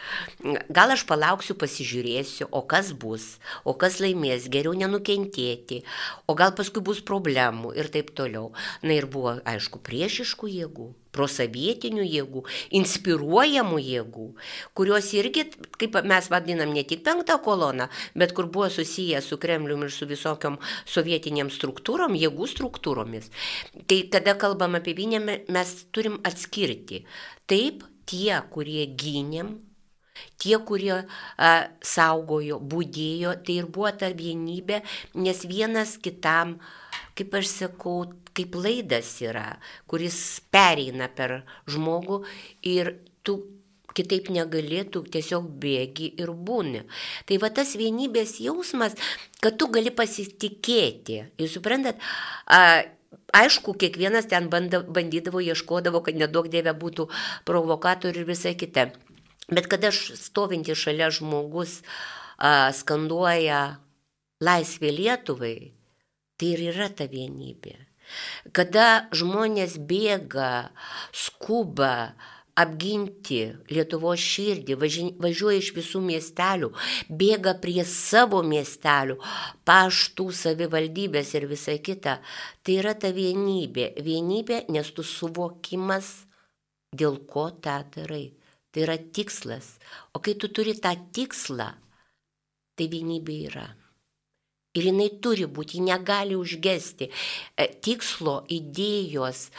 Gal 0.74 0.96
aš 0.96 1.04
palauksiu, 1.06 1.54
pasižiūrėsiu, 1.54 2.48
o 2.50 2.64
kas 2.66 2.90
bus, 2.98 3.36
o 3.62 3.76
kas 3.78 4.00
laimės, 4.02 4.48
geriau 4.50 4.74
nenukentėti, 4.74 5.84
o 6.26 6.34
gal 6.40 6.56
paskui 6.58 6.82
bus 6.82 7.04
problemų 7.06 7.76
ir 7.78 7.92
taip 7.94 8.10
toliau. 8.18 8.50
Na 8.82 8.98
ir 8.98 9.06
buvo, 9.06 9.38
aišku, 9.46 9.84
priešiškų 9.86 10.50
jėgų, 10.56 10.90
prosovietinių 11.16 12.06
jėgų, 12.06 12.44
inspiruojamų 12.80 13.80
jėgų, 13.84 14.28
kurios 14.78 15.12
irgi, 15.18 15.48
kaip 15.82 15.98
mes 16.08 16.30
vadinam, 16.32 16.74
ne 16.76 16.84
tik 16.88 17.04
penktą 17.06 17.40
koloną, 17.44 17.90
bet 18.16 18.36
kur 18.38 18.50
buvo 18.52 18.70
susiję 18.74 19.22
su 19.26 19.40
Kremliumi 19.42 19.88
ir 19.90 19.94
su 19.96 20.08
visokiom 20.10 20.60
sovietiniam 20.86 21.50
struktūrom, 21.54 22.18
jėgų 22.20 22.50
struktūromis. 22.54 23.32
Tai 23.90 24.02
kada 24.14 24.36
kalbam 24.40 24.78
apie 24.80 24.96
vienę, 24.98 25.24
mes 25.50 25.74
turim 25.96 26.20
atskirti. 26.28 27.04
Taip, 27.50 27.84
tie, 28.10 28.38
kurie 28.54 28.86
gynėm, 29.00 29.56
tie, 30.42 30.58
kurie 30.66 30.96
a, 31.00 31.52
saugojo, 31.86 32.60
būdėjo, 32.72 33.36
tai 33.46 33.60
ir 33.62 33.70
buvo 33.72 33.92
ta 33.96 34.12
vienybė, 34.16 34.82
nes 35.20 35.46
vienas 35.50 35.98
kitam, 36.02 36.58
kaip 37.20 37.38
aš 37.40 37.52
sakau, 37.52 38.02
kaip 38.36 38.56
laidas 38.56 39.12
yra, 39.24 39.60
kuris 39.90 40.40
pereina 40.54 41.10
per 41.12 41.42
žmogų 41.70 42.24
ir 42.72 42.96
tu 43.28 43.42
kitaip 43.98 44.30
negalėtų, 44.32 45.02
tiesiog 45.12 45.50
bėgi 45.60 46.14
ir 46.22 46.32
būni. 46.32 46.86
Tai 47.28 47.40
va 47.42 47.50
tas 47.54 47.74
vienybės 47.80 48.38
jausmas, 48.44 48.96
kad 49.44 49.58
tu 49.60 49.68
gali 49.74 49.92
pasitikėti. 49.92 51.26
Jūs 51.42 51.60
suprantat, 51.60 52.00
a, 52.48 52.86
Aišku, 53.34 53.76
kiekvienas 53.78 54.26
ten 54.30 54.48
banda, 54.50 54.80
bandydavo, 54.82 55.42
ieškodavo, 55.42 56.02
kad 56.06 56.18
nedaug 56.18 56.48
dievė 56.50 56.74
būtų 56.78 57.08
provokatorių 57.46 58.24
ir 58.24 58.26
visai 58.26 58.56
kita. 58.58 58.88
Bet 59.50 59.70
kada 59.70 59.92
aš 59.94 60.16
stovinti 60.18 60.74
šalia 60.78 61.12
žmogus 61.14 61.80
a, 62.38 62.72
skanduoja 62.74 63.80
laisvė 64.42 64.94
Lietuvai, 64.98 65.56
tai 66.40 66.56
ir 66.56 66.66
yra 66.72 66.90
ta 66.90 67.10
vienybė. 67.12 67.76
Kada 68.56 69.06
žmonės 69.14 69.76
bėga, 69.86 70.72
skuba, 71.14 72.16
apginti 72.60 73.42
Lietuvos 73.72 74.20
širdį, 74.20 74.76
važiuoja 75.22 75.60
iš 75.62 75.70
visų 75.78 76.02
miestelių, 76.04 76.72
bėga 77.22 77.56
prie 77.64 77.84
savo 77.88 78.42
miestelių, 78.44 79.20
paštų, 79.68 80.26
savivaldybės 80.42 81.36
ir 81.38 81.48
visa 81.52 81.78
kita. 81.78 82.18
Tai 82.64 82.80
yra 82.82 82.96
ta 83.00 83.14
vienybė. 83.16 83.94
Vienybė, 84.04 84.66
nes 84.74 84.92
tu 84.96 85.06
suvokimas, 85.06 86.12
dėl 86.96 87.22
ko 87.30 87.50
tą 87.64 87.82
darai. 87.96 88.26
Tai 88.70 88.86
yra 88.86 88.98
tikslas. 88.98 89.78
O 90.14 90.22
kai 90.22 90.36
tu 90.38 90.50
turi 90.54 90.76
tą 90.78 90.94
tikslą, 91.16 91.72
tai 92.78 92.90
vienybė 92.92 93.38
yra. 93.50 93.70
Ir 94.80 94.90
jinai 94.90 95.10
turi 95.24 95.48
būti, 95.50 95.78
ji 95.78 95.86
negali 95.88 96.38
užgesti. 96.40 97.10
E, 97.56 97.68
tikslo, 97.86 98.40
idėjos, 98.56 99.50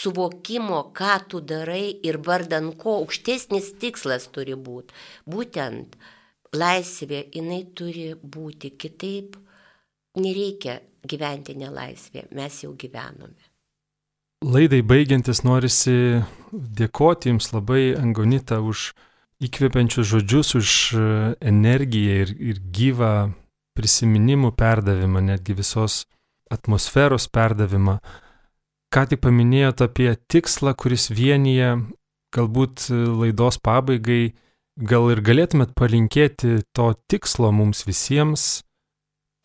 suvokimo, 0.00 0.86
ką 0.96 1.18
tu 1.28 1.42
darai 1.44 1.84
ir 2.06 2.20
vardan 2.26 2.72
ko 2.80 3.00
aukštesnis 3.02 3.74
tikslas 3.82 4.30
turi 4.34 4.56
būti. 4.56 4.96
Būtent 5.28 5.98
laisvė, 6.56 7.26
jinai 7.34 7.62
turi 7.76 8.14
būti 8.16 8.74
kitaip. 8.80 9.36
Nereikia 10.20 10.80
gyventi 11.06 11.54
nelaisvė, 11.54 12.26
mes 12.34 12.56
jau 12.64 12.72
gyvenome. 12.78 13.38
Laidai 14.40 14.80
baigiantis 14.80 15.42
norisi 15.44 15.92
dėkoti 16.50 17.28
Jums 17.28 17.50
labai, 17.52 17.92
Angonita, 18.00 18.62
už 18.64 18.94
įkvepiančius 19.44 20.08
žodžius, 20.08 20.54
už 20.56 20.70
energiją 21.44 22.16
ir, 22.24 22.32
ir 22.40 22.62
gyvą 22.72 23.12
prisiminimų 23.80 24.52
perdavimą, 24.60 25.22
netgi 25.32 25.56
visos 25.56 26.04
atmosferos 26.52 27.28
perdavimą. 27.32 27.98
Ką 28.90 29.06
tik 29.10 29.22
paminėjot 29.24 29.84
apie 29.86 30.10
tikslą, 30.30 30.74
kuris 30.74 31.08
vienyje, 31.14 31.76
galbūt 32.34 32.88
laidos 32.90 33.60
pabaigai, 33.62 34.34
gal 34.76 35.10
ir 35.14 35.22
galėtumėt 35.24 35.76
palinkėti 35.78 36.60
to 36.76 36.88
tikslo 37.10 37.52
mums 37.54 37.84
visiems, 37.86 38.64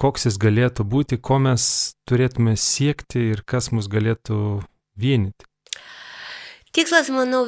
koks 0.01 0.27
jis 0.27 0.39
galėtų 0.41 0.85
būti, 0.89 1.19
ko 1.21 1.39
mes 1.45 1.67
turėtume 2.09 2.55
siekti 2.59 3.29
ir 3.35 3.45
kas 3.47 3.71
mus 3.71 3.87
galėtų 3.91 4.39
vienyti. 4.97 5.47
Tikslas, 6.75 7.07
manau, 7.13 7.45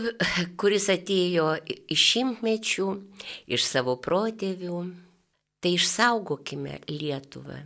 kuris 0.61 0.85
atėjo 0.93 1.57
iš 1.67 2.05
šimtmečių, 2.13 2.87
iš 3.51 3.65
savo 3.67 3.97
protėvių, 3.99 4.85
Tai 5.67 5.73
išsaugokime 5.75 6.77
Lietuvą, 6.87 7.57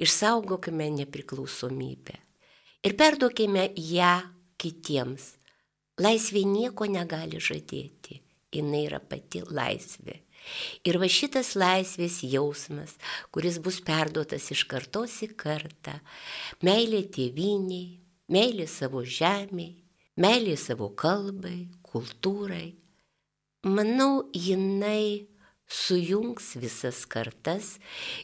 išsaugokime 0.00 0.86
nepriklausomybę 0.94 2.14
ir 2.88 2.94
perduokime 2.96 3.66
ją 3.76 4.12
kitiems. 4.56 5.26
Laisvė 6.00 6.40
nieko 6.48 6.88
negali 6.88 7.42
žadėti, 7.44 8.16
jinai 8.48 8.80
yra 8.86 9.02
pati 9.04 9.42
laisvė. 9.44 10.14
Ir 10.88 10.96
va 11.02 11.10
šitas 11.18 11.52
laisvės 11.60 12.22
jausmas, 12.24 12.96
kuris 13.28 13.60
bus 13.60 13.82
perduotas 13.84 14.48
iš 14.56 14.64
kartos 14.72 15.18
į 15.28 15.34
kartą, 15.44 15.98
meilė 16.64 17.02
tėviniai, 17.12 17.98
meilė 18.32 18.70
savo 18.72 19.04
žemiai, 19.04 19.84
meilė 20.16 20.56
savo 20.56 20.94
kalbai, 20.96 21.68
kultūrai, 21.92 22.70
manau, 23.68 24.30
jinai 24.32 25.33
sujungs 25.70 26.54
visas 26.60 27.04
kartas 27.10 27.78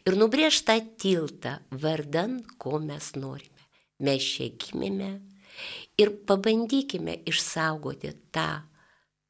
ir 0.07 0.17
nubrėž 0.21 0.63
tą 0.67 0.79
tiltą 1.01 1.59
vardan, 1.71 2.41
ko 2.59 2.79
mes 2.83 3.15
norime. 3.17 3.67
Mes 4.01 4.25
čia 4.25 4.49
gimėme 4.57 5.11
ir 6.01 6.13
pabandykime 6.29 7.19
išsaugoti 7.29 8.15
tą, 8.33 8.63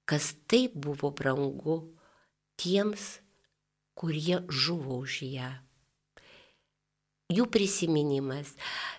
kas 0.06 0.34
taip 0.50 0.76
buvo 0.78 1.10
brangu 1.14 1.80
tiems, 2.60 3.18
kurie 3.98 4.42
žuvo 4.48 5.02
už 5.04 5.22
ją. 5.26 5.50
Jų 7.30 7.46
prisiminimas, 7.46 8.56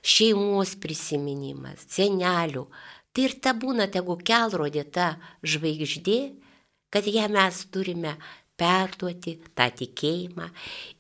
šeimos 0.08 0.78
prisiminimas, 0.80 1.84
senelių, 1.92 2.64
tai 3.12 3.26
ir 3.28 3.36
ta 3.44 3.52
būna 3.52 3.90
tegu 3.92 4.16
kelrodė 4.24 4.86
ta 4.88 5.08
žvaigždė, 5.44 6.20
kad 6.92 7.08
ją 7.08 7.28
mes 7.32 7.60
turime 7.72 8.16
perduoti 8.62 9.40
tą 9.58 9.68
tikėjimą 9.82 10.52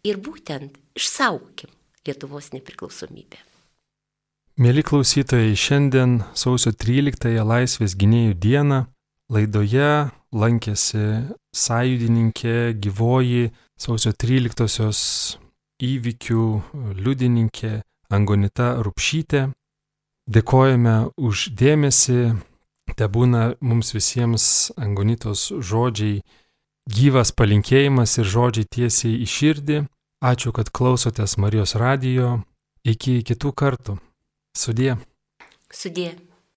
ir 0.07 0.19
būtent 0.25 0.81
išsaugokim 0.97 1.69
Lietuvos 2.01 2.49
nepriklausomybę. 2.49 3.37
Mėly 4.61 4.81
klausytojai, 4.85 5.53
šiandien 5.53 6.15
sausio 6.37 6.73
13-ąją 6.73 7.43
Laisvės 7.45 7.93
gynėjų 7.97 8.33
dieną 8.41 8.79
laidoje 9.31 10.09
lankėsi 10.33 11.05
sąjudininkė 11.55 12.73
gyvoji 12.81 13.51
sausio 13.79 14.11
13-osios 14.11 15.01
įvykių 15.81 16.45
liudininkė 16.99 17.71
Angonita 18.11 18.75
Rupšytė. 18.83 19.47
Dėkojame 20.31 20.95
už 21.17 21.47
dėmesį, 21.57 22.19
te 22.97 23.07
būna 23.07 23.55
mums 23.61 23.93
visiems 23.95 24.45
Angonitos 24.77 25.49
žodžiai 25.57 26.21
gyvas 26.89 27.31
palinkėjimas 27.35 28.17
ir 28.17 28.29
žodžiai 28.33 28.69
tiesiai 28.77 29.21
į 29.21 29.27
širdį. 29.35 29.77
Ačiū, 30.21 30.53
kad 30.53 30.69
klausotės 30.69 31.37
Marijos 31.41 31.75
radijo. 31.75 32.41
Iki 32.85 33.21
kitų 33.25 33.53
kartų. 33.53 33.97
Sudie. 34.57 34.97
Sudė. 35.69 36.30